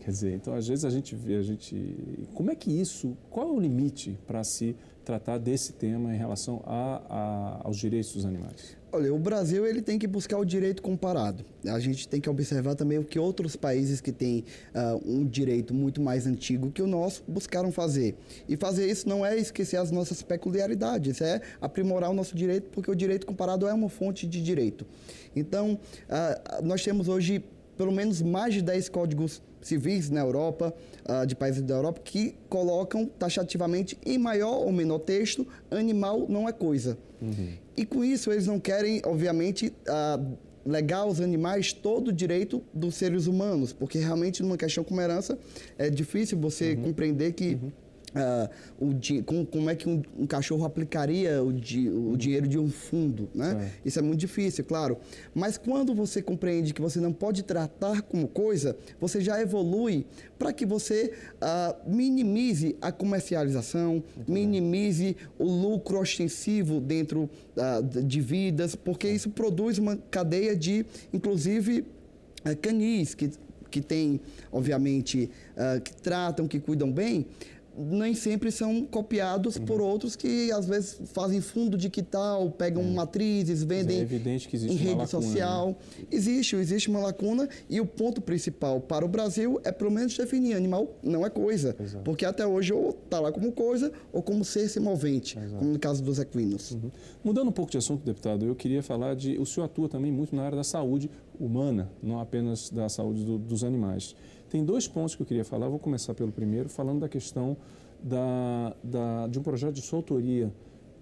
Quer 0.03 0.11
dizer, 0.11 0.33
então, 0.33 0.53
às 0.53 0.67
vezes 0.67 0.83
a 0.83 0.89
gente 0.89 1.15
vê, 1.15 1.35
a 1.35 1.41
gente... 1.41 1.95
Como 2.33 2.51
é 2.51 2.55
que 2.55 2.69
isso... 2.69 3.15
Qual 3.29 3.47
é 3.47 3.51
o 3.51 3.59
limite 3.59 4.17
para 4.27 4.43
se 4.43 4.75
tratar 5.05 5.37
desse 5.37 5.71
tema 5.71 6.13
em 6.13 6.17
relação 6.17 6.61
a, 6.65 7.01
a, 7.09 7.61
aos 7.63 7.77
direitos 7.77 8.13
dos 8.13 8.25
animais? 8.25 8.75
Olha, 8.91 9.13
o 9.13 9.17
Brasil 9.17 9.65
ele 9.65 9.81
tem 9.81 9.97
que 9.97 10.05
buscar 10.05 10.37
o 10.37 10.43
direito 10.43 10.81
comparado. 10.81 11.45
A 11.65 11.79
gente 11.79 12.05
tem 12.05 12.19
que 12.19 12.29
observar 12.29 12.75
também 12.75 12.97
o 12.97 13.03
que 13.05 13.17
outros 13.17 13.55
países 13.55 14.01
que 14.01 14.11
têm 14.11 14.43
uh, 14.75 15.01
um 15.09 15.25
direito 15.25 15.73
muito 15.73 16.01
mais 16.01 16.27
antigo 16.27 16.69
que 16.69 16.81
o 16.81 16.87
nosso 16.87 17.23
buscaram 17.25 17.71
fazer. 17.71 18.15
E 18.47 18.57
fazer 18.57 18.85
isso 18.87 19.07
não 19.07 19.25
é 19.25 19.37
esquecer 19.37 19.77
as 19.77 19.89
nossas 19.89 20.21
peculiaridades, 20.21 21.21
é 21.21 21.41
aprimorar 21.61 22.11
o 22.11 22.13
nosso 22.13 22.35
direito, 22.35 22.69
porque 22.71 22.91
o 22.91 22.95
direito 22.95 23.25
comparado 23.25 23.67
é 23.67 23.73
uma 23.73 23.89
fonte 23.89 24.27
de 24.27 24.43
direito. 24.43 24.85
Então, 25.33 25.79
uh, 26.09 26.63
nós 26.63 26.83
temos 26.83 27.07
hoje 27.07 27.43
pelo 27.83 27.91
menos 27.91 28.21
mais 28.21 28.53
de 28.53 28.61
10 28.61 28.87
códigos 28.87 29.41
civis 29.61 30.09
na 30.09 30.21
Europa, 30.21 30.73
uh, 31.05 31.27
de 31.27 31.35
países 31.35 31.61
da 31.61 31.75
Europa, 31.75 31.99
que 32.01 32.33
colocam 32.47 33.05
taxativamente, 33.05 33.97
em 34.05 34.17
maior 34.17 34.61
ou 34.61 34.71
menor 34.71 34.99
texto, 34.99 35.45
animal 35.69 36.25
não 36.29 36.47
é 36.47 36.53
coisa. 36.53 36.97
Uhum. 37.21 37.49
E 37.75 37.85
com 37.85 38.01
isso, 38.01 38.31
eles 38.31 38.47
não 38.47 38.57
querem, 38.57 39.01
obviamente, 39.03 39.67
uh, 39.67 40.37
legar 40.65 40.99
aos 40.99 41.19
animais 41.19 41.73
todo 41.73 42.07
o 42.07 42.13
direito 42.13 42.63
dos 42.73 42.95
seres 42.95 43.27
humanos, 43.27 43.73
porque 43.73 43.97
realmente 43.97 44.41
numa 44.41 44.55
questão 44.55 44.81
como 44.81 45.01
herança 45.01 45.37
é 45.77 45.89
difícil 45.89 46.39
você 46.39 46.73
uhum. 46.73 46.83
compreender 46.83 47.33
que 47.33 47.55
uhum. 47.55 47.71
Uh, 48.13 48.89
o, 48.89 49.23
como, 49.23 49.45
como, 49.45 49.69
é 49.69 49.75
que 49.75 49.89
um, 49.89 50.01
um 50.17 50.27
cachorro 50.27 50.63
aplicaria 50.65 51.41
o, 51.43 51.51
di, 51.51 51.89
o, 51.89 52.15
dinheiro 52.15 52.47
de 52.47 52.59
um 52.59 52.69
fundo, 52.69 53.27
né? 53.33 53.71
É. 53.83 53.87
Isso 53.87 53.97
é 53.97 54.01
muito 54.03 54.19
difícil, 54.19 54.63
claro. 54.63 54.97
Mas 55.33 55.57
quando 55.57 55.95
você 55.95 56.21
compreende 56.21 56.73
que 56.73 56.81
você 56.81 56.99
não 56.99 57.11
pode 57.11 57.41
tratar 57.41 58.03
como 58.03 58.27
coisa, 58.27 58.77
você 58.99 59.19
já 59.19 59.41
evolui 59.41 60.05
para 60.37 60.53
que 60.53 60.65
você 60.65 61.13
uh, 61.41 61.89
minimize 61.89 62.75
a 62.81 62.91
comercialização, 62.91 64.03
minimize 64.27 65.17
o 65.39 65.45
lucro 65.45 65.99
ostensivo 65.99 66.79
dentro 66.79 67.29
uh, 67.57 68.03
de 68.03 68.21
vidas, 68.21 68.75
porque 68.75 69.09
isso 69.09 69.29
produz 69.31 69.77
uma 69.79 69.97
cadeia 69.97 70.55
de, 70.55 70.85
inclusive, 71.11 71.85
eh, 72.45 72.55
canis 72.55 73.15
que 73.15 73.31
que 73.73 73.81
tem, 73.81 74.21
obviamente, 74.51 75.31
uh, 75.57 75.81
que 75.81 75.95
tratam, 75.95 76.47
que 76.47 76.59
cuidam 76.59 76.91
bem, 76.91 77.25
nem 77.77 78.13
sempre 78.13 78.51
são 78.51 78.85
copiados 78.85 79.55
uhum. 79.55 79.65
por 79.65 79.81
outros 79.81 80.15
que 80.15 80.51
às 80.51 80.65
vezes 80.65 80.99
fazem 81.05 81.41
fundo 81.41 81.77
de 81.77 81.89
que 81.89 82.01
tal, 82.01 82.51
pegam 82.51 82.83
é. 82.83 82.85
matrizes, 82.85 83.63
vendem 83.63 83.99
é 83.99 84.01
em 84.01 84.75
rede 84.75 84.89
lacuna, 84.89 85.07
social. 85.07 85.67
Né? 85.69 86.05
Existe, 86.11 86.55
existe 86.55 86.89
uma 86.89 86.99
lacuna 86.99 87.49
e 87.69 87.81
o 87.81 87.85
ponto 87.85 88.21
principal 88.21 88.79
para 88.79 89.05
o 89.05 89.07
Brasil 89.07 89.59
é 89.63 89.71
pelo 89.71 89.91
menos 89.91 90.15
definir 90.15 90.55
animal 90.55 90.95
não 91.01 91.25
é 91.25 91.29
coisa, 91.29 91.75
Exato. 91.79 92.03
porque 92.03 92.25
até 92.25 92.45
hoje 92.45 92.73
ou 92.73 92.91
está 92.91 93.19
lá 93.19 93.31
como 93.31 93.51
coisa 93.51 93.91
ou 94.11 94.21
como 94.21 94.45
ser 94.45 94.67
se 94.67 94.79
movente, 94.79 95.37
Exato. 95.37 95.57
como 95.57 95.71
no 95.71 95.79
caso 95.79 96.03
dos 96.03 96.19
equinos. 96.19 96.71
Uhum. 96.71 96.91
Mudando 97.23 97.49
um 97.49 97.51
pouco 97.53 97.71
de 97.71 97.77
assunto, 97.77 98.05
deputado, 98.05 98.45
eu 98.45 98.55
queria 98.55 98.83
falar 98.83 99.15
de 99.15 99.37
o 99.37 99.45
senhor 99.45 99.65
atua 99.65 99.89
também 99.89 100.11
muito 100.11 100.35
na 100.35 100.43
área 100.43 100.57
da 100.57 100.63
saúde 100.63 101.09
humana, 101.39 101.89
não 102.01 102.19
apenas 102.19 102.69
da 102.69 102.87
saúde 102.89 103.23
do, 103.23 103.37
dos 103.37 103.63
animais. 103.63 104.15
Tem 104.53 104.63
dois 104.63 104.87
pontos 104.87 105.15
que 105.15 105.21
eu 105.23 105.25
queria 105.25 105.43
falar. 105.43 105.67
Vou 105.67 105.79
começar 105.79 106.13
pelo 106.13 106.31
primeiro, 106.31 106.69
falando 106.69 106.99
da 106.99 107.09
questão 107.09 107.57
da, 108.03 108.75
da, 108.83 109.25
de 109.25 109.39
um 109.39 109.41
projeto 109.41 109.73
de 109.73 109.81
sua 109.81 109.97
autoria 109.97 110.53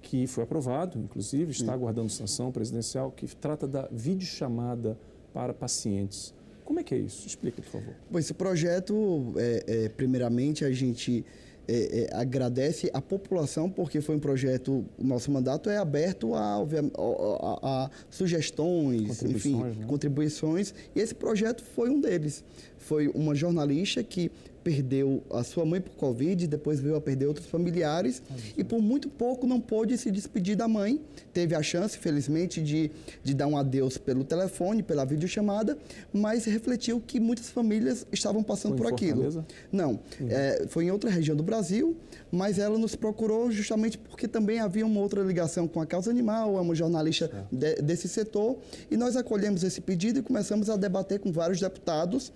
que 0.02 0.26
foi 0.26 0.46
aprovado, 0.46 0.98
inclusive, 0.98 1.52
está 1.52 1.74
aguardando 1.74 2.10
sanção 2.10 2.50
presidencial, 2.50 3.12
que 3.12 3.28
trata 3.36 3.68
da 3.68 3.90
videochamada 3.92 4.98
para 5.34 5.54
pacientes. 5.54 6.34
Como 6.64 6.80
é 6.80 6.84
que 6.84 6.96
é 6.96 7.00
isso? 7.00 7.28
Explica, 7.28 7.62
por 7.62 7.68
favor. 7.68 7.94
Bom, 8.10 8.20
esse 8.20 8.34
projeto, 8.34 9.34
é, 9.36 9.66
é, 9.68 9.90
primeiramente, 9.90 10.64
a 10.64 10.72
gente 10.72 11.26
é, 11.68 12.04
é, 12.04 12.16
agradece 12.16 12.90
a 12.94 13.02
população, 13.02 13.70
porque 13.70 14.00
foi 14.00 14.16
um 14.16 14.20
projeto, 14.20 14.86
o 14.98 15.04
nosso 15.04 15.30
mandato 15.30 15.70
é 15.70 15.78
aberto 15.78 16.34
a, 16.34 16.56
a, 16.56 16.62
a, 16.62 17.84
a 17.86 17.90
sugestões, 18.10 19.08
contribuições, 19.08 19.36
enfim, 19.36 19.80
né? 19.80 19.86
contribuições, 19.88 20.74
e 20.96 21.00
esse 21.00 21.14
projeto 21.14 21.64
foi 21.64 21.90
um 21.90 22.00
deles. 22.00 22.44
Foi 22.82 23.08
uma 23.08 23.34
jornalista 23.34 24.04
que 24.04 24.32
perdeu 24.64 25.24
a 25.32 25.44
sua 25.44 25.66
mãe 25.66 25.82
por 25.82 25.92
Covid, 25.94 26.48
depois 26.48 26.80
veio 26.80 26.96
a 26.96 27.02
perder 27.02 27.26
outros 27.26 27.48
familiares 27.48 28.22
e 28.58 28.64
por 28.64 28.82
muito 28.82 29.10
pouco 29.10 29.48
não 29.48 29.60
pôde 29.60 29.98
se 29.98 30.12
despedir 30.12 30.56
da 30.56 30.68
mãe. 30.68 31.02
Teve 31.34 31.56
a 31.56 31.64
chance, 31.64 31.98
felizmente, 31.98 32.62
de, 32.62 32.92
de 33.24 33.34
dar 33.34 33.48
um 33.48 33.58
adeus 33.58 33.98
pelo 33.98 34.24
telefone, 34.24 34.84
pela 34.84 35.06
videochamada, 35.06 35.78
mas 36.14 36.46
refletiu 36.46 37.02
que 37.06 37.20
muitas 37.20 37.50
famílias 37.50 38.06
estavam 38.12 38.44
passando 38.44 38.78
foi 38.78 38.86
por 38.86 38.94
aquilo. 38.94 39.46
Não, 39.72 39.92
uhum. 40.20 40.28
é, 40.30 40.66
foi 40.68 40.86
em 40.86 40.92
outra 40.92 41.10
região 41.10 41.36
do 41.36 41.44
Brasil, 41.44 41.96
mas 42.32 42.60
ela 42.60 42.78
nos 42.78 42.96
procurou 42.96 43.52
justamente 43.52 43.98
porque 43.98 44.28
também 44.28 44.60
havia 44.60 44.86
uma 44.86 45.00
outra 45.00 45.22
ligação 45.22 45.68
com 45.68 45.82
a 45.82 45.86
causa 45.86 46.10
animal, 46.10 46.58
é 46.58 46.62
uma 46.62 46.76
jornalista 46.76 47.48
de, 47.52 47.76
desse 47.76 48.08
setor, 48.08 48.58
e 48.90 48.98
nós 48.98 49.16
acolhemos 49.16 49.64
esse 49.64 49.82
pedido 49.82 50.20
e 50.20 50.22
começamos 50.22 50.70
a 50.70 50.76
debater 50.76 51.20
com 51.20 51.32
vários 51.32 51.60
deputados 51.60 52.32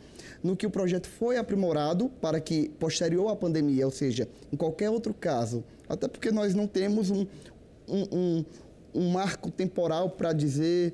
no 0.46 0.56
que 0.56 0.66
o 0.66 0.70
projeto 0.70 1.08
foi 1.08 1.38
aprimorado 1.38 2.10
para 2.22 2.40
que, 2.40 2.70
posterior 2.80 3.30
à 3.30 3.36
pandemia, 3.36 3.86
ou 3.86 3.92
seja, 3.92 4.28
em 4.54 4.56
qualquer 4.56 4.90
outro 4.90 5.14
caso, 5.14 5.64
até 5.90 6.08
porque 6.08 6.32
nós 6.32 6.54
não 6.54 6.68
temos 6.68 7.10
um, 7.10 7.26
um, 7.88 8.04
um, 8.12 8.46
um 8.94 9.10
marco 9.10 9.50
temporal 9.50 10.10
para 10.12 10.32
dizer 10.34 10.94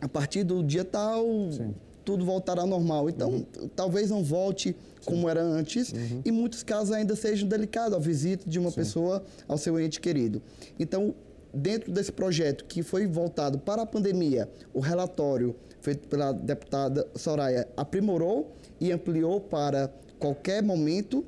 a 0.00 0.08
partir 0.08 0.44
do 0.44 0.62
dia 0.62 0.84
tal. 0.84 1.24
Sim 1.50 1.74
tudo 2.08 2.24
voltará 2.24 2.62
ao 2.62 2.66
normal. 2.66 3.10
Então, 3.10 3.30
uhum. 3.32 3.68
talvez 3.76 4.08
não 4.08 4.24
volte 4.24 4.74
como 5.04 5.24
Sim. 5.24 5.28
era 5.28 5.42
antes, 5.42 5.92
uhum. 5.92 6.22
e 6.24 6.32
muitos 6.32 6.62
casos 6.62 6.90
ainda 6.90 7.14
sejam 7.14 7.46
delicados 7.46 7.94
a 7.94 7.98
visita 7.98 8.48
de 8.48 8.58
uma 8.58 8.70
Sim. 8.70 8.76
pessoa 8.76 9.22
ao 9.46 9.58
seu 9.58 9.78
ente 9.78 10.00
querido. 10.00 10.40
Então, 10.78 11.14
dentro 11.52 11.92
desse 11.92 12.12
projeto 12.12 12.64
que 12.64 12.82
foi 12.82 13.06
voltado 13.06 13.58
para 13.58 13.82
a 13.82 13.86
pandemia, 13.86 14.48
o 14.72 14.80
relatório 14.80 15.54
feito 15.80 16.08
pela 16.08 16.32
deputada 16.32 17.06
Soraya 17.14 17.68
aprimorou 17.76 18.54
e 18.80 18.92
ampliou 18.92 19.40
para 19.40 19.92
qualquer 20.18 20.62
momento. 20.62 21.24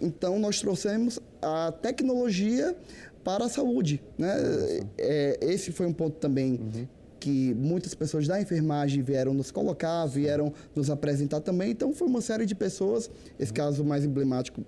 Então, 0.00 0.38
nós 0.38 0.60
trouxemos 0.60 1.18
a 1.40 1.72
tecnologia 1.72 2.76
para 3.22 3.46
a 3.46 3.48
saúde. 3.48 4.02
Né? 4.18 4.30
É, 4.98 5.38
esse 5.40 5.72
foi 5.72 5.86
um 5.86 5.92
ponto 5.92 6.16
também 6.18 6.52
uhum. 6.52 6.86
que 7.18 7.54
muitas 7.54 7.94
pessoas 7.94 8.26
da 8.26 8.40
enfermagem 8.40 9.02
vieram 9.02 9.32
nos 9.32 9.50
colocar, 9.50 10.04
vieram 10.06 10.52
nos 10.74 10.90
apresentar 10.90 11.40
também. 11.40 11.70
Então, 11.70 11.92
foi 11.92 12.06
uma 12.06 12.20
série 12.20 12.44
de 12.44 12.54
pessoas, 12.54 13.10
esse 13.38 13.50
uhum. 13.50 13.56
caso 13.56 13.84
mais 13.84 14.04
emblemático 14.04 14.62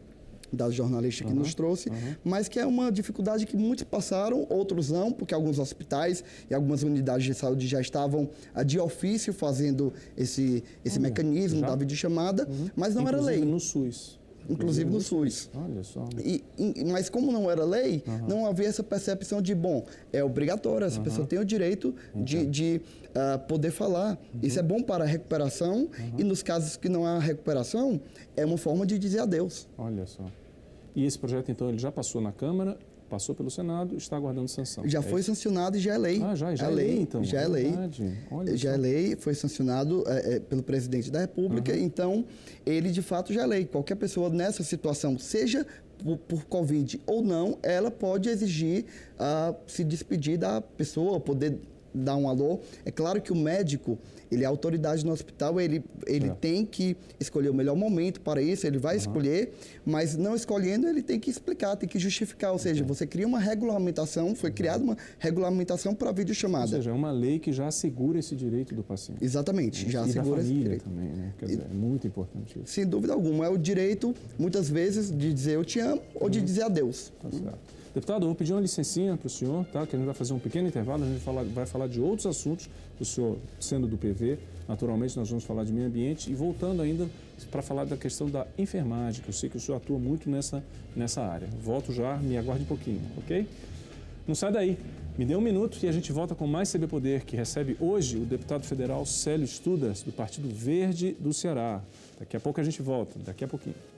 das 0.52 0.74
jornalistas 0.74 1.26
uhum, 1.26 1.32
que 1.32 1.38
nos 1.38 1.54
trouxe, 1.54 1.88
uhum. 1.88 2.14
mas 2.24 2.48
que 2.48 2.58
é 2.58 2.66
uma 2.66 2.90
dificuldade 2.90 3.46
que 3.46 3.56
muitos 3.56 3.84
passaram, 3.84 4.46
outros 4.50 4.90
não, 4.90 5.12
porque 5.12 5.34
alguns 5.34 5.58
hospitais 5.58 6.22
e 6.50 6.54
algumas 6.54 6.82
unidades 6.82 7.24
de 7.24 7.34
saúde 7.34 7.66
já 7.66 7.80
estavam 7.80 8.28
ah, 8.54 8.62
de 8.62 8.78
ofício 8.78 9.32
fazendo 9.32 9.92
esse, 10.16 10.62
esse 10.84 10.98
mecanismo 10.98 11.60
já? 11.60 11.68
da 11.68 11.76
videochamada, 11.76 12.46
uhum. 12.48 12.70
mas 12.76 12.94
não 12.94 13.02
Inclusive 13.02 13.30
era 13.30 13.38
lei. 13.40 13.44
no 13.44 13.60
SUS. 13.60 14.18
Inclusive 14.48 14.90
no 14.90 15.00
SUS. 15.00 15.50
Olha 15.54 15.82
só. 15.82 16.04
E, 16.18 16.42
e, 16.58 16.84
mas 16.84 17.08
como 17.08 17.32
não 17.32 17.50
era 17.50 17.64
lei, 17.64 18.02
uhum. 18.06 18.28
não 18.28 18.46
havia 18.46 18.68
essa 18.68 18.82
percepção 18.82 19.40
de, 19.42 19.54
bom, 19.54 19.84
é 20.12 20.22
obrigatório, 20.22 20.86
essa 20.86 20.98
uhum. 20.98 21.04
pessoa 21.04 21.26
tem 21.26 21.38
o 21.38 21.44
direito 21.44 21.94
de, 22.14 22.46
de 22.46 22.80
uh, 23.10 23.38
poder 23.46 23.70
falar. 23.70 24.18
Uhum. 24.34 24.40
Isso 24.42 24.58
é 24.58 24.62
bom 24.62 24.82
para 24.82 25.04
a 25.04 25.06
recuperação 25.06 25.88
e 26.16 26.24
nos 26.24 26.42
casos 26.42 26.76
que 26.76 26.88
não 26.88 27.04
há 27.06 27.18
recuperação, 27.18 28.00
é 28.36 28.44
uma 28.44 28.58
forma 28.58 28.86
de 28.86 28.98
dizer 28.98 29.20
adeus. 29.20 29.68
Olha 29.76 30.06
só. 30.06 30.24
E 30.94 31.04
esse 31.04 31.18
projeto, 31.18 31.50
então, 31.50 31.68
ele 31.68 31.78
já 31.78 31.92
passou 31.92 32.20
na 32.20 32.32
Câmara 32.32 32.78
passou 33.08 33.34
pelo 33.34 33.50
Senado, 33.50 33.96
está 33.96 34.16
aguardando 34.16 34.48
sanção. 34.48 34.86
Já 34.88 34.98
é 34.98 35.02
foi 35.02 35.20
isso? 35.20 35.34
sancionado 35.34 35.76
e 35.76 35.80
já 35.80 35.94
é 35.94 35.98
lei. 35.98 36.22
Ah, 36.22 36.34
já, 36.34 36.54
já 36.54 36.66
é, 36.66 36.70
é 36.70 36.74
lei, 36.74 37.00
então. 37.00 37.24
Já 37.24 37.40
é 37.40 37.48
lei. 37.48 37.74
Olha 38.30 38.56
já 38.56 38.70
só. 38.70 38.74
é 38.74 38.78
lei, 38.78 39.16
foi 39.16 39.34
sancionado 39.34 40.04
é, 40.06 40.34
é, 40.34 40.40
pelo 40.40 40.62
presidente 40.62 41.10
da 41.10 41.20
República, 41.20 41.72
uhum. 41.72 41.78
então 41.78 42.24
ele 42.64 42.90
de 42.90 43.02
fato 43.02 43.32
já 43.32 43.42
é 43.42 43.46
lei. 43.46 43.64
Qualquer 43.64 43.96
pessoa 43.96 44.28
nessa 44.28 44.62
situação, 44.62 45.18
seja 45.18 45.66
por, 46.02 46.18
por 46.18 46.44
Covid 46.44 47.00
ou 47.06 47.22
não, 47.22 47.58
ela 47.62 47.90
pode 47.90 48.28
exigir 48.28 48.84
uh, 49.14 49.56
se 49.66 49.84
despedir 49.84 50.38
da 50.38 50.60
pessoa, 50.60 51.20
poder 51.20 51.58
dar 51.96 52.16
um 52.16 52.28
alô. 52.28 52.60
É 52.84 52.90
claro 52.90 53.20
que 53.20 53.32
o 53.32 53.36
médico, 53.36 53.98
ele 54.30 54.44
é 54.44 54.46
autoridade 54.46 55.04
no 55.04 55.12
hospital, 55.12 55.60
ele, 55.60 55.82
ele 56.06 56.28
é. 56.28 56.34
tem 56.34 56.64
que 56.64 56.96
escolher 57.18 57.50
o 57.50 57.54
melhor 57.54 57.76
momento 57.76 58.20
para 58.20 58.42
isso, 58.42 58.66
ele 58.66 58.78
vai 58.78 58.94
uhum. 58.94 59.00
escolher, 59.00 59.52
mas 59.84 60.16
não 60.16 60.34
escolhendo, 60.34 60.88
ele 60.88 61.02
tem 61.02 61.18
que 61.18 61.30
explicar, 61.30 61.76
tem 61.76 61.88
que 61.88 61.98
justificar. 61.98 62.52
Ou 62.52 62.58
seja, 62.58 62.84
você 62.84 63.06
cria 63.06 63.26
uma 63.26 63.38
regulamentação, 63.38 64.34
foi 64.34 64.50
criada 64.50 64.82
uma 64.82 64.96
regulamentação 65.18 65.94
para 65.94 66.12
videochamada. 66.12 66.64
Ou 66.64 66.72
seja, 66.72 66.90
é 66.90 66.94
uma 66.94 67.10
lei 67.10 67.38
que 67.38 67.52
já 67.52 67.66
assegura 67.66 68.18
esse 68.18 68.34
direito 68.34 68.74
do 68.74 68.82
paciente. 68.82 69.24
Exatamente, 69.24 69.90
já 69.90 70.06
e 70.06 70.10
assegura 70.10 70.40
esse 70.40 70.52
direito. 70.52 70.84
também, 70.84 71.08
né? 71.08 71.32
Quer 71.38 71.46
dizer, 71.46 71.66
é 71.70 71.74
muito 71.74 72.06
importante 72.06 72.58
isso. 72.58 72.72
Sem 72.72 72.86
dúvida 72.86 73.12
alguma. 73.12 73.46
É 73.46 73.48
o 73.48 73.56
direito, 73.56 74.14
muitas 74.38 74.68
vezes, 74.68 75.10
de 75.10 75.32
dizer 75.32 75.52
eu 75.52 75.64
te 75.64 75.78
amo 75.78 76.02
ou 76.14 76.28
de 76.28 76.38
uhum. 76.38 76.44
dizer 76.44 76.62
adeus. 76.62 77.12
Tá 77.20 77.30
certo. 77.30 77.58
Deputado, 77.96 78.24
eu 78.24 78.26
vou 78.26 78.34
pedir 78.34 78.52
uma 78.52 78.60
licencinha 78.60 79.16
para 79.16 79.26
o 79.26 79.30
senhor, 79.30 79.64
tá? 79.72 79.86
que 79.86 79.96
a 79.96 79.98
gente 79.98 80.04
vai 80.04 80.14
fazer 80.14 80.34
um 80.34 80.38
pequeno 80.38 80.68
intervalo, 80.68 81.02
a 81.02 81.06
gente 81.06 81.16
vai 81.16 81.34
falar, 81.34 81.44
vai 81.44 81.64
falar 81.64 81.86
de 81.86 81.98
outros 81.98 82.26
assuntos, 82.26 82.68
o 83.00 83.04
senhor 83.06 83.38
sendo 83.58 83.86
do 83.86 83.96
PV, 83.96 84.38
naturalmente 84.68 85.16
nós 85.16 85.30
vamos 85.30 85.44
falar 85.44 85.64
de 85.64 85.72
meio 85.72 85.86
ambiente 85.86 86.30
e 86.30 86.34
voltando 86.34 86.82
ainda 86.82 87.08
para 87.50 87.62
falar 87.62 87.86
da 87.86 87.96
questão 87.96 88.28
da 88.28 88.46
enfermagem, 88.58 89.22
que 89.22 89.30
eu 89.30 89.32
sei 89.32 89.48
que 89.48 89.56
o 89.56 89.60
senhor 89.60 89.78
atua 89.78 89.98
muito 89.98 90.28
nessa, 90.28 90.62
nessa 90.94 91.22
área. 91.22 91.48
Volto 91.62 91.90
já, 91.90 92.18
me 92.18 92.36
aguarde 92.36 92.64
um 92.64 92.66
pouquinho, 92.66 93.00
ok? 93.16 93.48
Não 94.28 94.34
sai 94.34 94.52
daí. 94.52 94.78
Me 95.16 95.24
dê 95.24 95.34
um 95.34 95.40
minuto 95.40 95.78
e 95.82 95.88
a 95.88 95.92
gente 95.92 96.12
volta 96.12 96.34
com 96.34 96.46
mais 96.46 96.70
CB 96.70 96.88
Poder, 96.88 97.24
que 97.24 97.34
recebe 97.34 97.78
hoje 97.80 98.18
o 98.18 98.26
deputado 98.26 98.66
federal 98.66 99.06
Célio 99.06 99.46
Estudas, 99.46 100.02
do 100.02 100.12
Partido 100.12 100.54
Verde 100.54 101.16
do 101.18 101.32
Ceará. 101.32 101.80
Daqui 102.20 102.36
a 102.36 102.40
pouco 102.40 102.60
a 102.60 102.62
gente 102.62 102.82
volta, 102.82 103.18
daqui 103.24 103.42
a 103.42 103.48
pouquinho. 103.48 103.95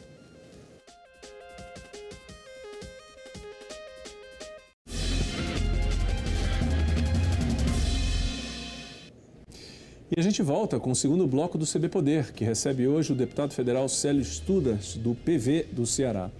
E 10.10 10.18
a 10.18 10.22
gente 10.22 10.42
volta 10.42 10.80
com 10.80 10.90
o 10.90 10.96
segundo 10.96 11.26
bloco 11.26 11.58
do 11.58 11.66
CB 11.66 11.90
Poder, 11.90 12.32
que 12.32 12.42
recebe 12.42 12.88
hoje 12.88 13.12
o 13.12 13.14
deputado 13.14 13.52
federal 13.52 13.86
Célio 13.90 14.22
Estudas, 14.22 14.94
do 14.96 15.14
PV 15.14 15.66
do 15.70 15.84
Ceará. 15.84 16.30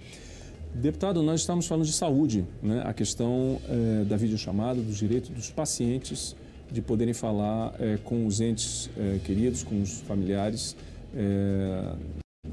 Deputado, 0.73 1.21
nós 1.21 1.41
estamos 1.41 1.67
falando 1.67 1.85
de 1.85 1.93
saúde, 1.93 2.43
né? 2.63 2.81
a 2.83 2.93
questão 2.93 3.61
é, 3.69 4.05
da 4.05 4.17
videochamada, 4.17 4.81
dos 4.81 4.97
direitos 4.97 5.29
dos 5.29 5.51
pacientes 5.51 6.35
de 6.71 6.81
poderem 6.81 7.13
falar 7.13 7.75
é, 7.79 7.97
com 8.03 8.25
os 8.25 8.41
entes 8.41 8.89
é, 8.97 9.19
queridos, 9.23 9.61
com 9.61 9.79
os 9.81 10.01
familiares, 10.01 10.75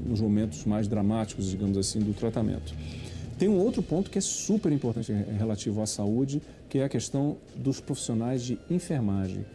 nos 0.05 0.19
momentos 0.21 0.65
mais 0.65 0.87
dramáticos, 0.87 1.49
digamos 1.49 1.77
assim, 1.77 1.99
do 1.99 2.13
tratamento. 2.13 2.75
Tem 3.39 3.47
um 3.47 3.57
outro 3.57 3.81
ponto 3.81 4.09
que 4.09 4.17
é 4.17 4.21
super 4.21 4.71
importante 4.71 5.11
relativo 5.11 5.81
à 5.81 5.85
saúde, 5.85 6.41
que 6.69 6.79
é 6.79 6.83
a 6.83 6.89
questão 6.89 7.37
dos 7.55 7.79
profissionais 7.79 8.43
de 8.43 8.57
enfermagem. 8.69 9.45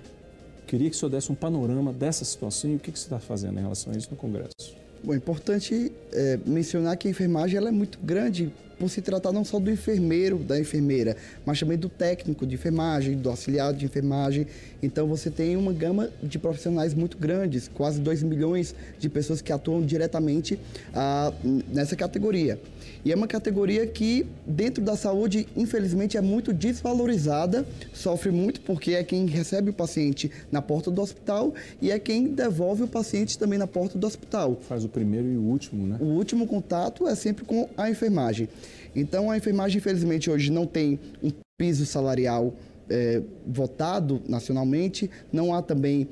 Queria 0.72 0.88
que 0.88 0.96
o 0.96 0.98
senhor 0.98 1.10
desse 1.10 1.30
um 1.30 1.34
panorama 1.34 1.92
dessa 1.92 2.24
situação 2.24 2.70
e 2.70 2.76
o 2.76 2.78
que, 2.78 2.90
que 2.90 2.98
você 2.98 3.04
está 3.04 3.18
fazendo 3.18 3.58
em 3.58 3.60
relação 3.62 3.92
a 3.92 3.96
isso 3.98 4.08
no 4.10 4.16
Congresso. 4.16 4.74
Bom, 5.04 5.12
é 5.12 5.16
importante 5.18 5.92
é, 6.10 6.38
mencionar 6.46 6.96
que 6.96 7.06
a 7.06 7.10
enfermagem 7.10 7.58
ela 7.58 7.68
é 7.68 7.70
muito 7.70 7.98
grande 8.02 8.50
por 8.82 8.90
se 8.90 9.00
tratar 9.00 9.30
não 9.30 9.44
só 9.44 9.60
do 9.60 9.70
enfermeiro, 9.70 10.38
da 10.38 10.58
enfermeira, 10.58 11.16
mas 11.46 11.60
também 11.60 11.78
do 11.78 11.88
técnico 11.88 12.44
de 12.44 12.56
enfermagem, 12.56 13.16
do 13.16 13.30
auxiliar 13.30 13.72
de 13.72 13.84
enfermagem. 13.84 14.44
Então 14.82 15.06
você 15.06 15.30
tem 15.30 15.56
uma 15.56 15.72
gama 15.72 16.10
de 16.20 16.36
profissionais 16.36 16.92
muito 16.92 17.16
grandes, 17.16 17.68
quase 17.68 18.00
2 18.00 18.24
milhões 18.24 18.74
de 18.98 19.08
pessoas 19.08 19.40
que 19.40 19.52
atuam 19.52 19.86
diretamente 19.86 20.58
ah, 20.92 21.32
nessa 21.72 21.94
categoria. 21.94 22.58
E 23.04 23.10
é 23.10 23.16
uma 23.16 23.26
categoria 23.26 23.84
que, 23.84 24.26
dentro 24.46 24.82
da 24.82 24.96
saúde, 24.96 25.48
infelizmente, 25.56 26.16
é 26.16 26.20
muito 26.20 26.52
desvalorizada, 26.52 27.66
sofre 27.92 28.30
muito 28.30 28.60
porque 28.60 28.92
é 28.92 29.02
quem 29.02 29.26
recebe 29.26 29.70
o 29.70 29.72
paciente 29.72 30.30
na 30.52 30.62
porta 30.62 30.88
do 30.88 31.02
hospital 31.02 31.52
e 31.80 31.90
é 31.90 31.98
quem 31.98 32.28
devolve 32.28 32.84
o 32.84 32.88
paciente 32.88 33.36
também 33.36 33.58
na 33.58 33.66
porta 33.66 33.98
do 33.98 34.06
hospital. 34.06 34.56
Faz 34.68 34.84
o 34.84 34.88
primeiro 34.88 35.28
e 35.28 35.36
o 35.36 35.42
último, 35.42 35.86
né? 35.86 35.96
O 36.00 36.04
último 36.04 36.46
contato 36.46 37.08
é 37.08 37.14
sempre 37.16 37.44
com 37.44 37.68
a 37.76 37.90
enfermagem. 37.90 38.48
Então, 38.94 39.30
a 39.30 39.36
enfermagem, 39.36 39.78
infelizmente, 39.78 40.30
hoje 40.30 40.50
não 40.50 40.66
tem 40.66 40.98
um 41.22 41.30
piso 41.56 41.86
salarial 41.86 42.54
é, 42.88 43.22
votado 43.46 44.20
nacionalmente, 44.28 45.10
não 45.32 45.54
há 45.54 45.62
também 45.62 46.08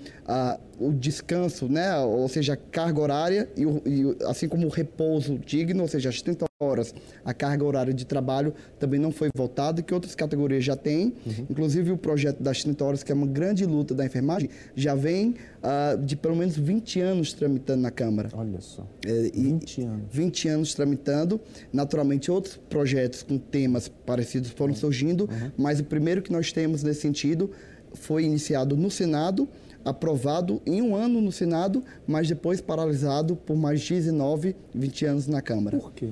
o 0.80 0.92
descanso, 0.92 1.68
né? 1.68 1.96
ou 1.98 2.26
seja, 2.28 2.54
a 2.54 2.56
carga 2.56 3.00
horária, 3.00 3.48
e, 3.54 3.62
e, 3.62 4.16
assim 4.26 4.48
como 4.48 4.66
o 4.66 4.70
repouso 4.70 5.38
digno, 5.38 5.82
ou 5.82 5.88
seja, 5.88 6.08
as 6.08 6.22
30 6.22 6.46
horas, 6.58 6.94
a 7.24 7.34
carga 7.34 7.64
horária 7.64 7.92
de 7.92 8.06
trabalho 8.06 8.54
também 8.78 8.98
não 8.98 9.12
foi 9.12 9.30
votada, 9.34 9.82
que 9.82 9.92
outras 9.92 10.14
categorias 10.14 10.64
já 10.64 10.74
têm. 10.76 11.14
Uhum. 11.26 11.46
Inclusive 11.50 11.90
o 11.92 11.98
projeto 11.98 12.42
das 12.42 12.62
30 12.62 12.84
horas, 12.84 13.02
que 13.02 13.12
é 13.12 13.14
uma 13.14 13.26
grande 13.26 13.66
luta 13.66 13.94
da 13.94 14.04
enfermagem, 14.04 14.48
já 14.74 14.94
vem 14.94 15.36
uh, 15.62 16.02
de 16.02 16.16
pelo 16.16 16.36
menos 16.36 16.56
20 16.56 17.00
anos 17.00 17.32
tramitando 17.32 17.82
na 17.82 17.90
Câmara. 17.90 18.30
Olha 18.32 18.60
só. 18.60 18.86
É, 19.06 19.30
20 19.34 19.82
anos. 19.82 20.02
20 20.10 20.48
anos 20.48 20.74
tramitando. 20.74 21.40
Naturalmente, 21.72 22.30
outros 22.30 22.56
projetos 22.56 23.22
com 23.22 23.38
temas 23.38 23.88
parecidos 23.88 24.50
foram 24.50 24.72
uhum. 24.72 24.80
surgindo, 24.80 25.24
uhum. 25.24 25.50
mas 25.58 25.80
o 25.80 25.84
primeiro 25.84 26.22
que 26.22 26.32
nós 26.32 26.52
temos 26.52 26.82
nesse 26.82 27.00
sentido 27.00 27.50
foi 27.92 28.24
iniciado 28.24 28.76
no 28.76 28.90
Senado 28.90 29.48
aprovado 29.84 30.60
em 30.66 30.82
um 30.82 30.94
ano 30.94 31.20
no 31.20 31.32
Senado, 31.32 31.82
mas 32.06 32.28
depois 32.28 32.60
paralisado 32.60 33.36
por 33.36 33.56
mais 33.56 33.86
19, 33.86 34.54
20 34.74 35.04
anos 35.06 35.26
na 35.26 35.40
Câmara. 35.40 35.78
Por 35.78 35.92
quê? 35.92 36.08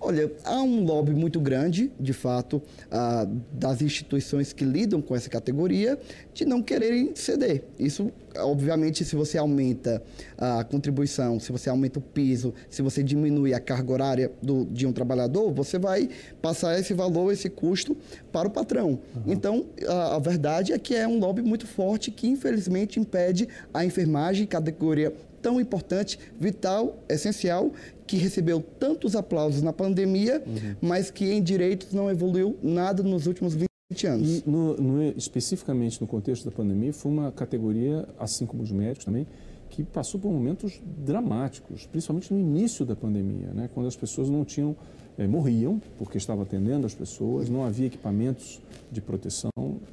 Olha, 0.00 0.30
há 0.44 0.60
um 0.62 0.84
lobby 0.84 1.12
muito 1.12 1.40
grande, 1.40 1.90
de 1.98 2.12
fato, 2.12 2.62
ah, 2.90 3.26
das 3.52 3.80
instituições 3.80 4.52
que 4.52 4.64
lidam 4.64 5.00
com 5.00 5.16
essa 5.16 5.28
categoria, 5.30 5.98
de 6.34 6.44
não 6.44 6.62
quererem 6.62 7.14
ceder. 7.14 7.64
Isso, 7.78 8.12
obviamente, 8.36 9.04
se 9.04 9.16
você 9.16 9.38
aumenta 9.38 10.02
a 10.36 10.62
contribuição, 10.64 11.40
se 11.40 11.50
você 11.50 11.70
aumenta 11.70 11.98
o 11.98 12.02
piso, 12.02 12.52
se 12.68 12.82
você 12.82 13.02
diminui 13.02 13.54
a 13.54 13.60
carga 13.60 13.92
horária 13.92 14.32
do, 14.42 14.66
de 14.66 14.86
um 14.86 14.92
trabalhador, 14.92 15.52
você 15.52 15.78
vai 15.78 16.08
passar 16.42 16.78
esse 16.78 16.92
valor, 16.92 17.32
esse 17.32 17.48
custo 17.48 17.96
para 18.30 18.48
o 18.48 18.50
patrão. 18.50 18.90
Uhum. 19.14 19.22
Então, 19.26 19.66
a, 19.88 20.16
a 20.16 20.18
verdade 20.18 20.72
é 20.72 20.78
que 20.78 20.94
é 20.94 21.08
um 21.08 21.18
lobby 21.18 21.42
muito 21.42 21.66
forte 21.66 22.10
que, 22.10 22.28
infelizmente, 22.28 23.00
impede 23.00 23.48
a 23.72 23.84
enfermagem, 23.84 24.46
categoria 24.46 25.12
tão 25.46 25.60
importante, 25.60 26.18
vital, 26.40 26.98
essencial, 27.08 27.70
que 28.04 28.16
recebeu 28.16 28.60
tantos 28.60 29.14
aplausos 29.14 29.62
na 29.62 29.72
pandemia, 29.72 30.42
uhum. 30.44 30.74
mas 30.80 31.08
que 31.08 31.24
em 31.24 31.40
direitos 31.40 31.92
não 31.92 32.10
evoluiu 32.10 32.58
nada 32.60 33.00
nos 33.00 33.28
últimos 33.28 33.54
20 33.54 34.06
anos. 34.08 34.38
E 34.38 34.42
no, 34.44 34.76
no, 34.76 35.02
especificamente 35.16 36.00
no 36.00 36.06
contexto 36.08 36.46
da 36.46 36.50
pandemia, 36.50 36.92
foi 36.92 37.12
uma 37.12 37.30
categoria, 37.30 38.08
assim 38.18 38.44
como 38.44 38.64
os 38.64 38.72
médicos 38.72 39.04
também, 39.04 39.24
que 39.70 39.84
passou 39.84 40.18
por 40.18 40.32
momentos 40.32 40.80
dramáticos, 40.84 41.86
principalmente 41.86 42.34
no 42.34 42.40
início 42.40 42.84
da 42.84 42.96
pandemia, 42.96 43.52
né, 43.54 43.70
quando 43.72 43.86
as 43.86 43.94
pessoas 43.94 44.28
não 44.28 44.44
tinham, 44.44 44.74
é, 45.16 45.28
morriam 45.28 45.80
porque 45.96 46.18
estavam 46.18 46.42
atendendo 46.42 46.86
as 46.86 46.94
pessoas, 46.94 47.48
não 47.48 47.62
havia 47.62 47.86
equipamentos 47.86 48.60
de 48.90 49.00
proteção. 49.00 49.50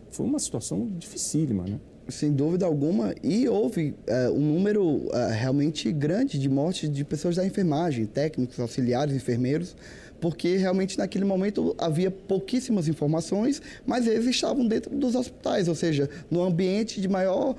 Foi 0.09 0.25
uma 0.25 0.39
situação 0.39 0.87
dificílima, 0.97 1.63
né? 1.63 1.79
Sem 2.09 2.33
dúvida 2.33 2.65
alguma, 2.65 3.13
e 3.23 3.47
houve 3.47 3.95
é, 4.05 4.29
um 4.29 4.39
número 4.39 5.09
é, 5.13 5.31
realmente 5.33 5.91
grande 5.91 6.37
de 6.37 6.49
mortes 6.49 6.91
de 6.91 7.03
pessoas 7.05 7.37
da 7.37 7.45
enfermagem, 7.45 8.05
técnicos, 8.05 8.59
auxiliares, 8.59 9.15
enfermeiros, 9.15 9.75
porque 10.23 10.55
realmente 10.55 10.97
naquele 10.97 11.25
momento 11.25 11.75
havia 11.77 12.09
pouquíssimas 12.09 12.87
informações, 12.87 13.61
mas 13.85 14.07
eles 14.07 14.25
estavam 14.25 14.65
dentro 14.65 14.95
dos 14.95 15.15
hospitais, 15.15 15.67
ou 15.67 15.75
seja, 15.75 16.09
no 16.31 16.41
ambiente 16.41 17.01
de 17.01 17.09
maior 17.09 17.57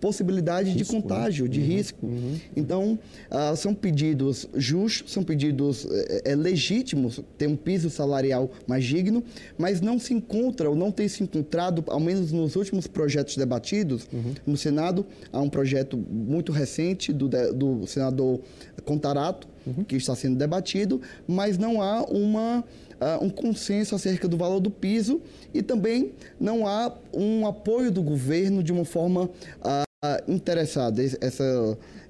possibilidade 0.00 0.70
risco, 0.70 0.84
de 0.84 0.96
né? 0.96 1.00
contágio, 1.00 1.44
né? 1.44 1.50
de 1.52 1.60
uhum, 1.60 1.66
risco. 1.66 2.04
Uhum. 2.04 2.40
Então, 2.56 2.98
uh, 3.30 3.56
são 3.56 3.72
pedidos 3.72 4.48
justos, 4.56 5.12
são 5.12 5.22
pedidos 5.22 5.86
é, 6.24 6.34
legítimos, 6.34 7.20
ter 7.38 7.46
um 7.46 7.54
piso 7.54 7.88
salarial 7.88 8.50
mais 8.66 8.84
digno, 8.84 9.22
mas 9.56 9.80
não 9.80 9.96
se 9.96 10.12
encontra, 10.12 10.68
ou 10.68 10.74
não 10.74 10.90
tem 10.90 11.06
se 11.06 11.22
encontrado, 11.22 11.84
ao 11.86 12.00
menos 12.00 12.32
nos 12.32 12.56
últimos 12.56 12.88
projetos 12.88 13.36
debatidos 13.36 14.08
uhum. 14.12 14.34
no 14.44 14.56
Senado, 14.56 15.06
há 15.32 15.40
um 15.40 15.48
projeto 15.48 15.96
muito 15.96 16.50
recente 16.50 17.12
do, 17.12 17.28
do 17.28 17.86
senador 17.86 18.40
Contarato, 18.84 19.51
uhum. 19.66 19.84
que 19.84 19.96
está 19.96 20.14
sendo 20.14 20.36
debatido, 20.36 21.00
mas 21.26 21.58
não 21.58 21.82
há 21.82 22.02
uma, 22.02 22.60
uh, 22.60 23.24
um 23.24 23.30
consenso 23.30 23.94
acerca 23.94 24.28
do 24.28 24.36
valor 24.36 24.60
do 24.60 24.70
piso 24.70 25.20
e 25.52 25.62
também 25.62 26.12
não 26.40 26.66
há 26.66 26.92
um 27.12 27.46
apoio 27.46 27.90
do 27.90 28.02
governo 28.02 28.62
de 28.62 28.72
uma 28.72 28.84
forma 28.84 29.24
uh, 29.24 29.91
interessada. 30.26 31.00
Essa 31.00 31.44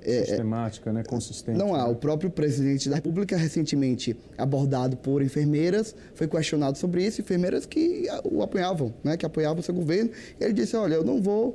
é, 0.02 0.16
é, 0.16 0.24
sistemática, 0.24 0.90
né? 0.92 1.02
consistente. 1.04 1.58
Não 1.58 1.74
há. 1.74 1.84
Né? 1.84 1.90
O 1.90 1.94
próprio 1.94 2.30
presidente 2.30 2.88
da 2.88 2.96
República, 2.96 3.36
recentemente 3.36 4.16
abordado 4.38 4.96
por 4.96 5.20
enfermeiras, 5.20 5.94
foi 6.14 6.26
questionado 6.26 6.78
sobre 6.78 7.04
isso, 7.04 7.20
enfermeiras 7.20 7.66
que 7.66 8.06
o 8.24 8.42
apoiavam, 8.42 8.94
né? 9.04 9.16
que 9.18 9.26
apoiavam 9.26 9.60
o 9.60 9.62
seu 9.62 9.74
governo. 9.74 10.10
Ele 10.40 10.54
disse, 10.54 10.74
olha, 10.74 10.94
eu 10.94 11.04
não 11.04 11.20
vou, 11.20 11.54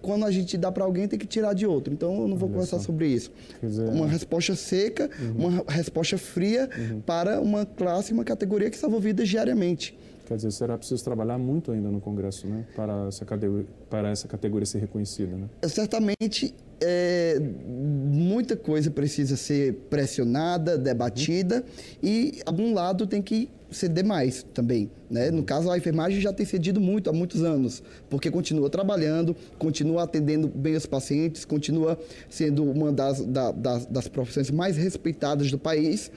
quando 0.00 0.24
a 0.24 0.30
gente 0.30 0.56
dá 0.56 0.70
para 0.70 0.84
alguém, 0.84 1.08
tem 1.08 1.18
que 1.18 1.26
tirar 1.26 1.52
de 1.52 1.66
outro. 1.66 1.92
Então, 1.92 2.14
eu 2.14 2.28
não 2.28 2.36
vou 2.36 2.48
Olha 2.48 2.54
conversar 2.54 2.78
só. 2.78 2.84
sobre 2.84 3.08
isso. 3.08 3.32
Dizer, 3.60 3.88
uma 3.88 4.06
resposta 4.06 4.54
seca, 4.54 5.10
uhum. 5.20 5.48
uma 5.48 5.64
resposta 5.66 6.16
fria 6.16 6.70
uhum. 6.78 7.00
para 7.00 7.40
uma 7.40 7.66
classe, 7.66 8.12
uma 8.12 8.24
categoria 8.24 8.70
que 8.70 8.78
salva 8.78 9.00
vidas 9.00 9.28
diariamente. 9.28 9.98
Quer 10.32 10.36
dizer, 10.36 10.50
será 10.52 10.78
preciso 10.78 11.04
trabalhar 11.04 11.36
muito 11.36 11.72
ainda 11.72 11.90
no 11.90 12.00
Congresso, 12.00 12.46
né? 12.46 12.64
Para 12.74 13.08
essa 13.08 13.22
categoria, 13.22 13.66
para 13.90 14.08
essa 14.08 14.26
categoria 14.26 14.64
ser 14.64 14.78
reconhecida, 14.78 15.36
né? 15.36 15.46
Certamente 15.68 16.54
é, 16.80 17.38
muita 17.38 18.56
coisa 18.56 18.90
precisa 18.90 19.36
ser 19.36 19.74
pressionada, 19.90 20.78
debatida 20.78 21.56
uhum. 21.56 21.62
e 22.02 22.40
algum 22.46 22.72
lado 22.72 23.06
tem 23.06 23.20
que 23.20 23.50
ceder 23.70 24.06
mais 24.06 24.42
também. 24.54 24.90
Né? 25.12 25.30
No 25.30 25.42
caso, 25.42 25.70
a 25.70 25.76
enfermagem 25.76 26.22
já 26.22 26.32
tem 26.32 26.46
cedido 26.46 26.80
muito 26.80 27.10
há 27.10 27.12
muitos 27.12 27.44
anos, 27.44 27.82
porque 28.08 28.30
continua 28.30 28.70
trabalhando, 28.70 29.36
continua 29.58 30.04
atendendo 30.04 30.48
bem 30.48 30.74
os 30.74 30.86
pacientes, 30.86 31.44
continua 31.44 31.98
sendo 32.30 32.64
uma 32.64 32.90
das, 32.90 33.20
da, 33.20 33.52
das, 33.52 33.84
das, 33.84 34.08
profissões 34.08 34.50
mais 34.50 34.78
respeitadas 34.78 35.50
do 35.50 35.58
país. 35.58 36.10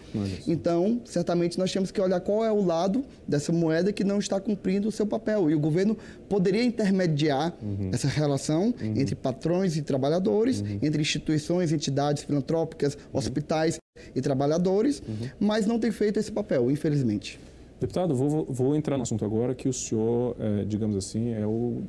Então, 0.47 1.01
certamente, 1.03 1.59
nós 1.59 1.73
temos 1.73 1.91
que 1.91 1.99
olhar 1.99 2.21
qual 2.21 2.45
é 2.45 2.49
o 2.49 2.63
lado 2.63 3.03
dessa 3.27 3.51
moeda 3.51 3.91
que 3.91 4.05
não 4.05 4.17
está 4.17 4.39
cumprindo 4.39 4.87
o 4.87 4.91
seu 4.93 5.05
papel. 5.05 5.51
E 5.51 5.55
o 5.55 5.59
governo 5.59 5.97
poderia 6.29 6.63
intermediar 6.63 7.53
uhum. 7.61 7.89
essa 7.91 8.07
relação 8.07 8.73
uhum. 8.81 8.93
entre 8.95 9.13
patrões 9.13 9.75
e 9.75 9.81
trabalhadores, 9.81 10.61
uhum. 10.61 10.79
entre 10.81 11.01
instituições, 11.01 11.73
entidades 11.73 12.23
filantrópicas, 12.23 12.95
uhum. 12.95 13.19
hospitais 13.19 13.77
e 14.15 14.21
trabalhadores, 14.21 15.01
uhum. 15.05 15.29
mas 15.37 15.65
não 15.65 15.77
tem 15.77 15.91
feito 15.91 16.17
esse 16.17 16.31
papel, 16.31 16.71
infelizmente. 16.71 17.37
Deputado, 17.79 18.15
vou, 18.15 18.45
vou 18.45 18.75
entrar 18.75 18.95
no 18.95 19.03
assunto 19.03 19.25
agora 19.25 19.53
que 19.53 19.67
o 19.67 19.73
senhor, 19.73 20.35
é, 20.39 20.63
digamos 20.63 20.95
assim, 20.95 21.33
é 21.33 21.45
o, 21.45 21.83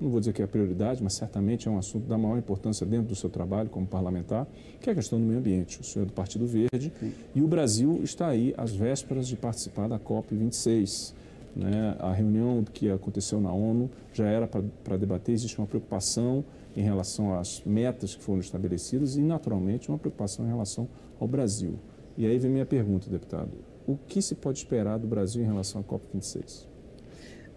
não 0.00 0.10
vou 0.10 0.18
dizer 0.18 0.32
que 0.32 0.42
é 0.42 0.44
a 0.44 0.48
prioridade, 0.48 1.02
mas 1.02 1.12
certamente 1.12 1.68
é 1.68 1.70
um 1.70 1.78
assunto 1.78 2.08
da 2.08 2.18
maior 2.18 2.36
importância 2.36 2.84
dentro 2.84 3.06
do 3.06 3.14
seu 3.14 3.30
trabalho 3.30 3.68
como 3.68 3.86
parlamentar, 3.86 4.44
que 4.80 4.90
é 4.90 4.92
a 4.92 4.96
questão 4.96 5.20
do 5.20 5.24
meio 5.24 5.38
ambiente. 5.38 5.80
O 5.80 5.84
senhor 5.84 6.04
é 6.04 6.06
do 6.06 6.12
Partido 6.12 6.46
Verde 6.46 6.92
Sim. 6.98 7.12
e 7.32 7.42
o 7.42 7.46
Brasil 7.46 8.00
está 8.02 8.26
aí 8.26 8.52
às 8.56 8.72
vésperas 8.72 9.28
de 9.28 9.36
participar 9.36 9.88
da 9.88 10.00
COP26. 10.00 11.14
Né? 11.54 11.96
A 12.00 12.12
reunião 12.12 12.64
que 12.64 12.90
aconteceu 12.90 13.40
na 13.40 13.52
ONU 13.52 13.88
já 14.12 14.26
era 14.26 14.48
para 14.48 14.96
debater, 14.96 15.32
existe 15.32 15.58
uma 15.58 15.66
preocupação 15.66 16.44
em 16.76 16.82
relação 16.82 17.38
às 17.38 17.62
metas 17.64 18.16
que 18.16 18.22
foram 18.22 18.40
estabelecidas 18.40 19.16
e, 19.16 19.20
naturalmente, 19.20 19.90
uma 19.90 19.98
preocupação 19.98 20.44
em 20.44 20.48
relação 20.48 20.88
ao 21.20 21.28
Brasil. 21.28 21.78
E 22.16 22.26
aí 22.26 22.36
vem 22.36 22.50
minha 22.50 22.66
pergunta, 22.66 23.08
deputado 23.08 23.69
o 23.86 23.96
que 23.96 24.20
se 24.20 24.34
pode 24.34 24.58
esperar 24.58 24.98
do 24.98 25.06
Brasil 25.06 25.42
em 25.42 25.46
relação 25.46 25.80
à 25.80 25.84
COP26? 25.84 26.66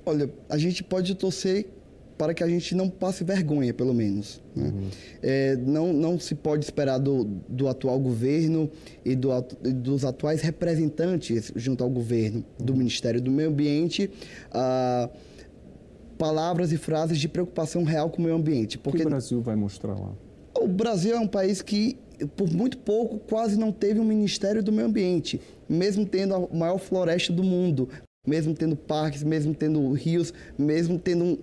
Olha, 0.05 0.29
a 0.49 0.57
gente 0.57 0.83
pode 0.83 1.15
torcer 1.15 1.67
para 2.17 2.33
que 2.33 2.43
a 2.43 2.47
gente 2.47 2.75
não 2.75 2.89
passe 2.89 3.23
vergonha, 3.23 3.73
pelo 3.73 3.93
menos. 3.93 4.41
Né? 4.55 4.67
Uhum. 4.67 4.87
É, 5.21 5.55
não, 5.57 5.91
não 5.91 6.19
se 6.19 6.35
pode 6.35 6.63
esperar 6.63 6.97
do, 6.97 7.25
do 7.47 7.67
atual 7.67 7.99
governo 7.99 8.69
e 9.03 9.15
do, 9.15 9.29
dos 9.75 10.05
atuais 10.05 10.41
representantes 10.41 11.51
junto 11.55 11.83
ao 11.83 11.89
governo 11.89 12.45
uhum. 12.59 12.65
do 12.65 12.75
Ministério 12.75 13.21
do 13.21 13.31
Meio 13.31 13.49
Ambiente 13.49 14.09
ah, 14.51 15.09
palavras 16.17 16.71
e 16.71 16.77
frases 16.77 17.19
de 17.19 17.27
preocupação 17.27 17.83
real 17.83 18.09
com 18.09 18.21
o 18.21 18.25
meio 18.25 18.35
ambiente. 18.35 18.77
Porque 18.77 18.99
o 18.99 19.01
que 19.01 19.07
o 19.07 19.09
Brasil 19.09 19.41
vai 19.41 19.55
mostrar 19.55 19.93
lá? 19.93 20.13
O 20.55 20.67
Brasil 20.67 21.15
é 21.15 21.19
um 21.19 21.27
país 21.27 21.61
que 21.61 21.97
por 22.35 22.51
muito 22.51 22.77
pouco, 22.77 23.19
quase 23.19 23.57
não 23.57 23.71
teve 23.71 23.99
um 23.99 24.03
Ministério 24.03 24.63
do 24.63 24.71
Meio 24.71 24.87
Ambiente, 24.87 25.41
mesmo 25.73 26.05
tendo 26.05 26.35
a 26.35 26.55
maior 26.55 26.77
floresta 26.77 27.33
do 27.33 27.43
mundo, 27.43 27.89
mesmo 28.25 28.53
tendo 28.53 28.75
parques, 28.75 29.21
mesmo 29.21 29.53
tendo 29.53 29.91
rios, 29.91 30.33
mesmo 30.57 30.97
tendo 30.97 31.25
um, 31.25 31.37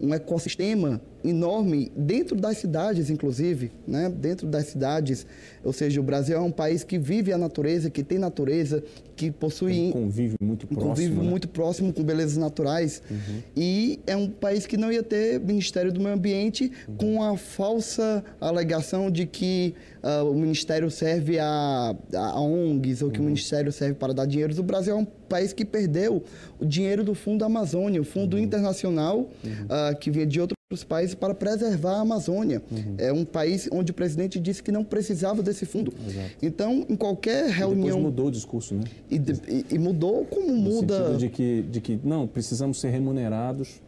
um 0.00 0.14
ecossistema 0.14 1.00
enorme 1.22 1.92
dentro 1.94 2.34
das 2.36 2.58
cidades, 2.58 3.10
inclusive, 3.10 3.70
né? 3.86 4.08
dentro 4.08 4.46
das 4.46 4.66
cidades. 4.66 5.26
Ou 5.62 5.72
seja, 5.72 6.00
o 6.00 6.02
Brasil 6.02 6.36
é 6.36 6.40
um 6.40 6.50
país 6.50 6.82
que 6.82 6.98
vive 6.98 7.30
a 7.30 7.38
natureza, 7.38 7.90
que 7.90 8.02
tem 8.02 8.18
natureza, 8.18 8.82
que 9.14 9.30
possui... 9.30 9.88
Um 9.88 9.92
convive 9.92 10.36
muito 10.40 10.66
próximo. 10.66 10.88
Convive 10.88 11.14
né? 11.14 11.22
muito 11.22 11.48
próximo 11.48 11.92
com 11.92 12.02
belezas 12.02 12.38
naturais. 12.38 13.02
Uhum. 13.10 13.42
E 13.56 14.00
é 14.06 14.16
um 14.16 14.28
país 14.28 14.66
que 14.66 14.78
não 14.78 14.90
ia 14.90 15.02
ter 15.02 15.40
Ministério 15.40 15.92
do 15.92 16.00
Meio 16.00 16.14
Ambiente 16.14 16.72
uhum. 16.88 16.96
com 16.96 17.22
a 17.22 17.36
falsa 17.36 18.24
alegação 18.40 19.10
de 19.10 19.26
que 19.26 19.74
uh, 20.04 20.30
o 20.30 20.34
Ministério 20.34 20.90
serve 20.90 21.38
a, 21.38 21.96
a 22.14 22.40
ONGs 22.40 23.02
ou 23.02 23.10
que 23.10 23.18
uhum. 23.18 23.24
o 23.24 23.28
Ministério 23.28 23.72
serve 23.72 23.94
para 23.94 24.12
dar 24.12 24.26
dinheiro. 24.26 24.54
O 24.58 24.62
Brasil 24.62 24.94
é 24.94 24.96
um 24.96 25.04
país 25.04 25.52
que 25.52 25.64
perdeu 25.64 26.22
o 26.60 26.64
dinheiro 26.64 27.02
do 27.02 27.14
Fundo 27.14 27.44
Amazônia, 27.44 28.00
o 28.00 28.04
Fundo 28.04 28.36
uhum. 28.36 28.42
Internacional, 28.42 29.20
uh, 29.20 29.98
que 29.98 30.10
vinha 30.10 30.26
de 30.26 30.40
outro 30.40 30.54
os 30.72 30.82
países 30.82 31.14
para 31.14 31.34
preservar 31.34 31.98
a 31.98 32.00
Amazônia. 32.00 32.60
Uhum. 32.70 32.94
É 32.98 33.12
um 33.12 33.24
país 33.24 33.68
onde 33.70 33.92
o 33.92 33.94
presidente 33.94 34.40
disse 34.40 34.62
que 34.62 34.72
não 34.72 34.82
precisava 34.82 35.42
desse 35.42 35.64
fundo. 35.64 35.92
Exato. 36.06 36.30
Então, 36.42 36.84
em 36.88 36.96
qualquer 36.96 37.48
reunião... 37.48 37.84
E 37.84 37.84
depois 37.84 38.02
mudou 38.02 38.26
o 38.26 38.30
discurso, 38.30 38.74
né? 38.74 38.84
E, 39.10 39.16
e, 39.16 39.66
e 39.74 39.78
mudou 39.78 40.24
como 40.24 40.48
no 40.48 40.56
muda... 40.56 41.10
No 41.10 41.18
de 41.18 41.28
que, 41.28 41.62
de 41.62 41.80
que, 41.80 42.00
não, 42.02 42.26
precisamos 42.26 42.80
ser 42.80 42.88
remunerados 42.88 43.80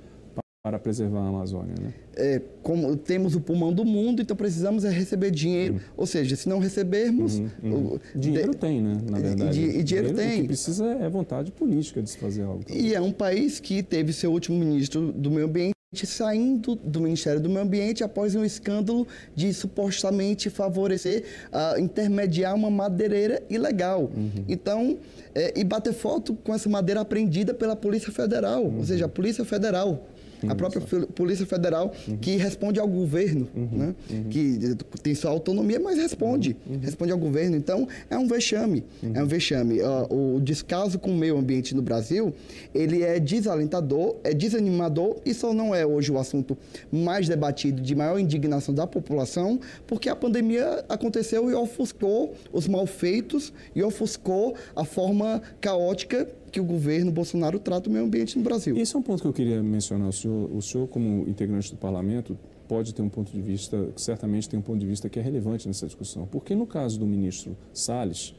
para 0.67 0.81
preservar 0.81 1.21
a 1.21 1.29
Amazônia, 1.29 1.77
né? 1.81 1.95
É, 2.17 2.43
como 2.61 2.97
temos 2.97 3.37
o 3.37 3.41
pulmão 3.41 3.73
do 3.73 3.85
mundo, 3.85 4.21
então 4.21 4.37
precisamos 4.37 4.85
é 4.85 4.91
receber 4.91 5.31
dinheiro. 5.31 5.75
Uhum. 5.75 5.81
Ou 5.97 6.07
seja, 6.07 6.35
se 6.35 6.49
não 6.49 6.59
recebermos... 6.59 7.39
Uhum, 7.39 7.51
uhum. 7.63 7.73
O, 7.95 8.01
dinheiro 8.19 8.51
de, 8.51 8.57
tem, 8.57 8.83
né? 8.83 8.99
Na 9.09 9.21
verdade. 9.21 9.61
E, 9.61 9.63
e 9.63 9.83
dinheiro, 9.85 10.09
dinheiro 10.09 10.15
tem. 10.17 10.39
O 10.39 10.41
que 10.43 10.49
precisa 10.49 10.85
é 10.87 11.09
vontade 11.09 11.53
política 11.53 12.03
de 12.03 12.11
se 12.11 12.19
fazer 12.19 12.43
algo. 12.43 12.65
Também. 12.65 12.85
E 12.85 12.95
é 12.97 13.01
um 13.01 13.13
país 13.13 13.61
que 13.61 13.81
teve 13.81 14.13
seu 14.13 14.33
último 14.33 14.59
ministro 14.59 15.13
do 15.13 15.31
meio 15.31 15.47
ambiente 15.47 15.77
saindo 16.05 16.75
do 16.75 17.01
Ministério 17.01 17.41
do 17.41 17.49
Meio 17.49 17.63
Ambiente 17.63 18.03
após 18.03 18.35
um 18.35 18.45
escândalo 18.45 19.07
de 19.37 19.55
supostamente 19.55 20.51
favorecer, 20.51 21.23
uh, 21.53 21.81
intermediar 21.81 22.57
uma 22.57 22.69
madeireira 22.69 23.41
ilegal. 23.49 24.11
Uhum. 24.15 24.45
Então, 24.49 24.99
é, 25.33 25.55
e 25.57 25.63
bater 25.63 25.93
foto 25.93 26.35
com 26.35 26.53
essa 26.53 26.69
madeira 26.69 27.03
apreendida 27.03 27.55
pela 27.55 27.77
Polícia 27.77 28.11
Federal, 28.11 28.65
uhum. 28.65 28.79
ou 28.79 28.85
seja, 28.85 29.05
a 29.05 29.09
Polícia 29.09 29.45
Federal 29.45 30.09
a 30.49 30.55
própria 30.55 30.81
Polícia 31.15 31.47
Federal 31.47 31.93
uhum. 32.07 32.17
que 32.17 32.37
responde 32.37 32.79
ao 32.81 32.89
governo, 32.89 33.49
uhum. 33.55 33.69
Né? 33.73 33.95
Uhum. 34.11 34.25
que 34.29 34.77
tem 35.03 35.15
sua 35.15 35.31
autonomia, 35.31 35.79
mas 35.81 35.97
responde, 35.99 36.57
uhum. 36.67 36.79
responde 36.81 37.13
ao 37.13 37.19
governo. 37.19 37.57
Então, 37.57 37.89
é 38.11 38.17
um 38.17 38.27
vexame, 38.27 38.85
é 39.15 39.23
um 39.23 39.27
vexame. 39.27 39.81
O 40.11 40.41
descaso 40.41 40.99
com 40.99 41.11
o 41.11 41.17
meio 41.17 41.37
ambiente 41.39 41.75
no 41.75 41.83
Brasil, 41.83 42.35
ele 42.75 43.03
é 43.03 43.19
desalentador, 43.19 44.17
é 44.25 44.33
desanimador 44.33 45.17
e 45.25 45.33
só 45.33 45.53
não 45.53 45.75
é 45.75 45.87
hoje 45.87 46.11
o 46.11 46.19
assunto 46.19 46.57
mais 46.91 47.29
debatido, 47.29 47.81
de 47.81 47.95
maior 47.95 48.19
indignação 48.19 48.75
da 48.75 48.87
população, 48.87 49.61
porque 49.87 50.09
a 50.09 50.17
pandemia 50.17 50.85
aconteceu 50.89 51.51
e 51.51 51.55
ofuscou 51.55 52.35
os 52.53 52.67
malfeitos 52.67 53.53
e 53.75 53.83
ofuscou 53.83 54.55
a 54.75 54.85
forma 54.85 55.43
caótica 55.61 56.29
que 56.51 56.61
o 56.61 56.65
governo 56.65 57.11
Bolsonaro 57.11 57.59
trata 57.59 57.89
o 57.89 57.93
meio 57.93 58.05
ambiente 58.05 58.37
no 58.39 58.45
Brasil. 58.45 58.77
Esse 58.77 58.95
é 58.97 58.99
um 58.99 59.03
ponto 59.03 59.21
que 59.21 59.29
eu 59.29 59.33
queria 59.33 59.63
mencionar. 59.63 60.09
O 60.09 60.13
senhor, 60.13 60.51
o 60.55 60.63
senhor 60.63 60.87
como 60.89 61.29
integrante 61.29 61.71
do 61.71 61.77
parlamento, 61.77 62.39
pode 62.67 62.95
ter 62.95 63.03
um 63.03 63.09
ponto 63.09 63.33
de 63.33 63.41
vista, 63.41 63.89
certamente 63.97 64.49
tem 64.49 64.59
um 64.59 64.63
ponto 64.63 64.79
de 64.79 64.87
vista 64.87 65.09
que 65.09 65.19
é 65.19 65.23
relevante 65.23 65.67
nessa 65.67 65.87
discussão. 65.87 66.27
Porque 66.27 66.55
no 66.55 66.67
caso 66.67 66.99
do 66.99 67.07
ministro 67.07 67.57
Salles, 67.73 68.35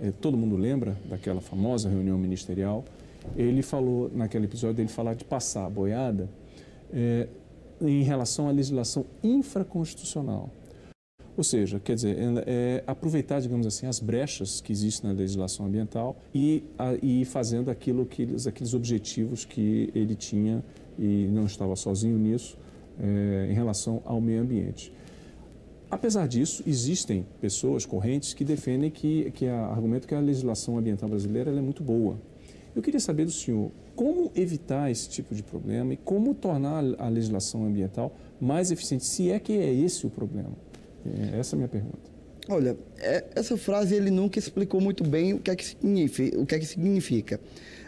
eh, 0.00 0.12
todo 0.20 0.36
mundo 0.36 0.56
lembra 0.56 0.96
daquela 1.08 1.40
famosa 1.40 1.88
reunião 1.88 2.18
ministerial, 2.18 2.84
ele 3.36 3.62
falou, 3.62 4.10
naquele 4.14 4.46
episódio, 4.46 4.80
ele 4.80 4.88
falar 4.88 5.14
de 5.14 5.24
passar 5.24 5.66
a 5.66 5.70
boiada 5.70 6.28
eh, 6.92 7.28
em 7.80 8.02
relação 8.02 8.48
à 8.48 8.50
legislação 8.50 9.04
infraconstitucional. 9.22 10.50
Ou 11.38 11.44
seja, 11.44 11.78
quer 11.78 11.94
dizer, 11.94 12.16
é, 12.48 12.82
aproveitar, 12.84 13.40
digamos 13.40 13.64
assim, 13.64 13.86
as 13.86 14.00
brechas 14.00 14.60
que 14.60 14.72
existem 14.72 15.08
na 15.08 15.16
legislação 15.16 15.66
ambiental 15.66 16.16
e, 16.34 16.64
a, 16.76 16.94
e 17.00 17.24
fazendo 17.24 17.70
aquilo 17.70 18.04
que, 18.04 18.28
aqueles 18.44 18.74
objetivos 18.74 19.44
que 19.44 19.88
ele 19.94 20.16
tinha 20.16 20.64
e 20.98 21.28
não 21.30 21.46
estava 21.46 21.76
sozinho 21.76 22.18
nisso 22.18 22.58
é, 23.00 23.46
em 23.48 23.54
relação 23.54 24.02
ao 24.04 24.20
meio 24.20 24.42
ambiente. 24.42 24.92
Apesar 25.88 26.26
disso, 26.26 26.64
existem 26.66 27.24
pessoas 27.40 27.86
correntes 27.86 28.34
que 28.34 28.44
defendem 28.44 28.90
que, 28.90 29.30
que 29.30 29.46
a, 29.46 29.66
argumento 29.66 30.08
que 30.08 30.16
a 30.16 30.20
legislação 30.20 30.76
ambiental 30.76 31.08
brasileira 31.08 31.52
é 31.52 31.60
muito 31.60 31.84
boa. 31.84 32.18
Eu 32.74 32.82
queria 32.82 32.98
saber 32.98 33.24
do 33.24 33.30
senhor 33.30 33.70
como 33.94 34.32
evitar 34.34 34.90
esse 34.90 35.08
tipo 35.08 35.36
de 35.36 35.44
problema 35.44 35.92
e 35.94 35.96
como 35.96 36.34
tornar 36.34 36.82
a 36.98 37.08
legislação 37.08 37.64
ambiental 37.64 38.12
mais 38.40 38.72
eficiente, 38.72 39.04
se 39.04 39.30
é 39.30 39.38
que 39.38 39.52
é 39.52 39.72
esse 39.72 40.04
o 40.04 40.10
problema. 40.10 40.66
Essa 41.38 41.54
é 41.54 41.56
a 41.56 41.58
minha 41.58 41.68
pergunta. 41.68 42.18
Olha, 42.48 42.76
é, 42.98 43.24
essa 43.34 43.56
frase 43.58 43.94
ele 43.94 44.10
nunca 44.10 44.38
explicou 44.38 44.80
muito 44.80 45.04
bem 45.04 45.34
o 45.34 45.38
que 45.38 45.50
é 45.50 45.56
que 45.56 45.64
significa. 45.64 46.40
O 46.40 46.46
que 46.46 46.54
é 46.54 46.58
que 46.58 46.66
significa. 46.66 47.38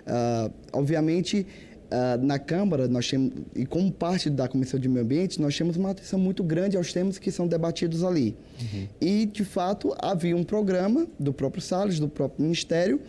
Uh, 0.01 0.53
obviamente, 0.73 1.47
uh, 1.87 2.23
na 2.23 2.39
Câmara, 2.39 2.87
nós 2.87 3.09
temos, 3.09 3.33
e 3.55 3.65
como 3.65 3.91
parte 3.91 4.29
da 4.29 4.47
Comissão 4.47 4.79
de 4.79 4.87
Meio 4.87 5.05
Ambiente, 5.05 5.41
nós 5.41 5.57
temos 5.57 5.77
uma 5.77 5.91
atenção 5.91 6.19
muito 6.19 6.45
grande 6.45 6.77
aos 6.77 6.93
temas 6.93 7.19
que 7.19 7.31
são 7.31 7.47
debatidos 7.49 8.05
ali. 8.05 8.37
Uhum. 8.61 8.87
E, 9.01 9.27
de 9.27 9.45
fato, 9.45 9.95
havia 9.99 10.37
um 10.37 10.45
programa 10.45 11.07
do 11.19 11.33
próprio 11.33 11.63
Salles, 11.63 11.99
do 11.99 12.09
próprio 12.09 12.43
Ministério, 12.43 13.01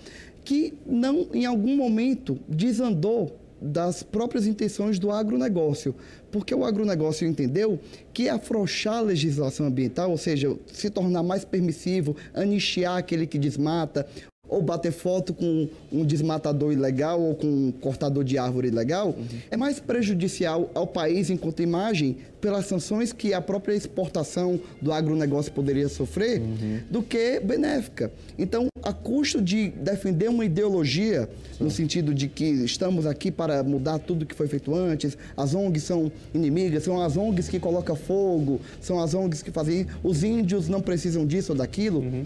que 0.46 0.74
não, 0.86 1.28
em 1.34 1.46
algum 1.46 1.76
momento, 1.76 2.40
desandou 2.48 3.41
das 3.62 4.02
próprias 4.02 4.48
intenções 4.48 4.98
do 4.98 5.12
agronegócio, 5.12 5.94
porque 6.32 6.56
o 6.56 6.66
agronegócio 6.66 7.28
entendeu 7.28 7.80
que 8.14 8.28
afrouxar 8.28 8.96
a 8.96 9.02
legislação 9.02 9.68
ambiental, 9.68 10.10
ou 10.10 10.18
seja, 10.18 10.58
se 10.72 10.90
tornar 10.90 11.22
mais 11.22 11.46
permissivo, 11.46 12.16
anistiar 12.34 12.98
aquele 12.98 13.28
que 13.28 13.38
desmata, 13.38 14.08
ou 14.52 14.62
bater 14.62 14.92
foto 14.92 15.34
com 15.34 15.70
um 15.92 16.06
desmatador 16.06 16.74
ilegal 16.74 17.22
ou 17.22 17.34
com 17.34 17.48
um 17.48 17.72
cortador 17.72 18.22
de 18.26 18.38
árvore 18.38 18.68
ilegal, 18.68 19.16
uhum. 19.18 19.26
é 19.50 19.56
mais 19.56 19.80
prejudicial 19.80 20.70
ao 20.76 20.86
país 20.86 21.30
enquanto 21.30 21.64
imagem 21.64 22.18
pelas 22.42 22.66
sanções 22.66 23.14
que 23.14 23.34
a 23.34 23.40
própria 23.40 23.74
exportação 23.74 24.60
do 24.82 24.92
agronegócio 24.92 25.54
poderia 25.54 25.88
sofrer 25.88 26.42
uhum. 26.42 26.80
do 26.90 27.02
que 27.02 27.40
benéfica. 27.40 28.12
Então, 28.38 28.68
a 28.84 28.92
custo 28.92 29.42
de 29.42 29.70
defender 29.70 30.30
uma 30.30 30.44
ideologia, 30.44 31.30
Sim. 31.58 31.64
no 31.64 31.72
sentido 31.72 32.14
de 32.14 32.28
que 32.28 32.44
estamos 32.44 33.06
aqui 33.06 33.32
para 33.32 33.64
mudar 33.64 34.00
tudo 34.00 34.26
que 34.26 34.36
foi 34.36 34.48
feito 34.48 34.76
antes, 34.76 35.18
as 35.38 35.54
ONGs 35.54 35.84
são 35.84 36.12
inimigas, 36.34 36.84
são 36.84 37.02
as 37.02 37.16
ONGs 37.16 37.48
que 37.48 37.60
colocam 37.60 37.96
fogo, 37.96 38.60
são 38.82 39.00
as 39.00 39.14
ONGs 39.14 39.44
que 39.44 39.52
fazem. 39.52 39.86
Os 40.04 40.24
índios 40.24 40.68
não 40.68 40.82
precisam 40.82 41.26
disso 41.26 41.54
ou 41.54 41.58
daquilo. 41.58 42.00
Uhum 42.00 42.24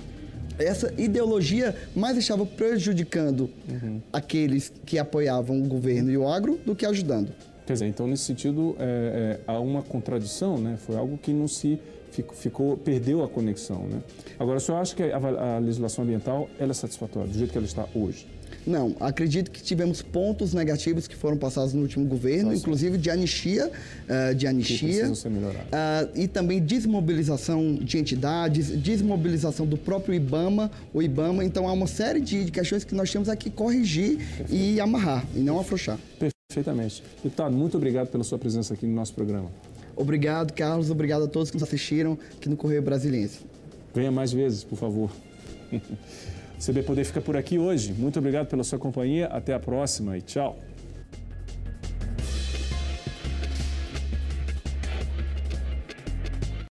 essa 0.58 0.94
ideologia 0.98 1.76
mais 1.96 2.18
estava 2.18 2.46
prejudicando 2.46 3.50
uhum. 3.70 4.02
aqueles 4.12 4.72
que 4.86 4.98
apoiavam 4.98 5.62
o 5.62 5.66
governo 5.68 6.12
e 6.12 6.18
o 6.18 6.28
agro 6.28 6.60
do 6.66 6.76
que 6.76 6.86
ajudando. 6.86 7.32
Quer 7.66 7.74
dizer, 7.74 7.88
então 7.88 8.08
nesse 8.08 8.24
sentido 8.24 8.76
é, 8.80 9.40
é, 9.48 9.52
há 9.52 9.60
uma 9.60 9.82
contradição, 9.82 10.58
né? 10.58 10.78
Foi 10.86 10.96
algo 10.96 11.18
que 11.18 11.34
não 11.34 11.48
se 11.48 11.80
ficou, 12.12 12.36
ficou 12.36 12.78
perdeu 12.78 13.24
a 13.24 13.28
conexão, 13.28 13.88
né? 13.88 14.02
Agora, 14.40 14.58
o 14.58 14.62
senhor 14.62 14.78
acha 14.78 14.96
que 14.96 15.04
a, 15.04 15.18
a 15.18 15.60
legislação 15.60 16.04
ambiental 16.04 16.50
ela 16.60 16.72
é 16.72 16.74
satisfatória 16.74 17.28
do 17.28 17.38
jeito 17.38 17.52
que 17.52 17.58
ela 17.58 17.66
está 17.66 17.86
hoje? 17.96 18.28
Não, 18.66 18.96
acredito 19.00 19.52
que 19.52 19.62
tivemos 19.62 20.02
pontos 20.02 20.54
negativos 20.54 21.08
que 21.08 21.16
foram 21.16 21.38
passados 21.38 21.74
no 21.74 21.82
último 21.82 22.06
governo, 22.06 22.50
Nossa. 22.50 22.58
inclusive 22.58 22.98
de 22.98 23.10
anistia, 23.10 23.70
uh, 23.70 24.34
de 24.34 24.48
anistia 24.48 25.08
uh, 25.08 26.12
e 26.16 26.28
também 26.28 26.60
desmobilização 26.60 27.76
de 27.76 27.98
entidades, 27.98 28.70
desmobilização 28.70 29.66
do 29.66 29.78
próprio 29.78 30.16
IBAMA, 30.16 30.72
o 30.94 31.02
IBAMA. 31.02 31.44
Então 31.44 31.68
há 31.68 31.72
uma 31.72 31.88
série 31.88 32.20
de, 32.20 32.46
de 32.46 32.52
questões 32.52 32.84
que 32.84 32.96
nós 32.96 33.12
temos 33.12 33.30
aqui 33.30 33.50
corrigir 33.50 34.18
Perfeito. 34.18 34.54
e 34.54 34.80
amarrar 34.80 35.24
e 35.36 35.40
não 35.40 35.60
afrouxar. 35.60 36.00
Perfeitamente. 36.48 37.04
Deputado, 37.24 37.56
muito 37.56 37.78
obrigado 37.78 38.08
pela 38.08 38.24
sua 38.24 38.38
presença 38.40 38.74
aqui 38.74 38.88
no 38.88 38.94
nosso 38.94 39.14
programa. 39.14 39.52
Obrigado, 39.96 40.54
Carlos. 40.54 40.90
Obrigado 40.90 41.26
a 41.26 41.28
todos 41.28 41.50
que 41.50 41.56
nos 41.56 41.64
assistiram 41.64 42.18
aqui 42.36 42.50
no 42.50 42.58
Correio 42.58 42.82
Brasiliense. 42.82 43.40
Venha 43.94 44.12
mais 44.12 44.32
vezes, 44.32 44.64
por 44.64 44.78
favor. 44.78 45.12
CB 46.60 46.84
Poder 46.84 47.06
fica 47.06 47.22
por 47.22 47.36
aqui 47.38 47.60
hoje. 47.60 47.94
Muito 47.94 48.20
obrigado 48.20 48.48
pela 48.48 48.64
sua 48.64 48.80
companhia. 48.80 49.28
Até 49.28 49.54
a 49.54 49.60
próxima 49.60 50.18
e 50.18 50.22
tchau. 50.22 50.58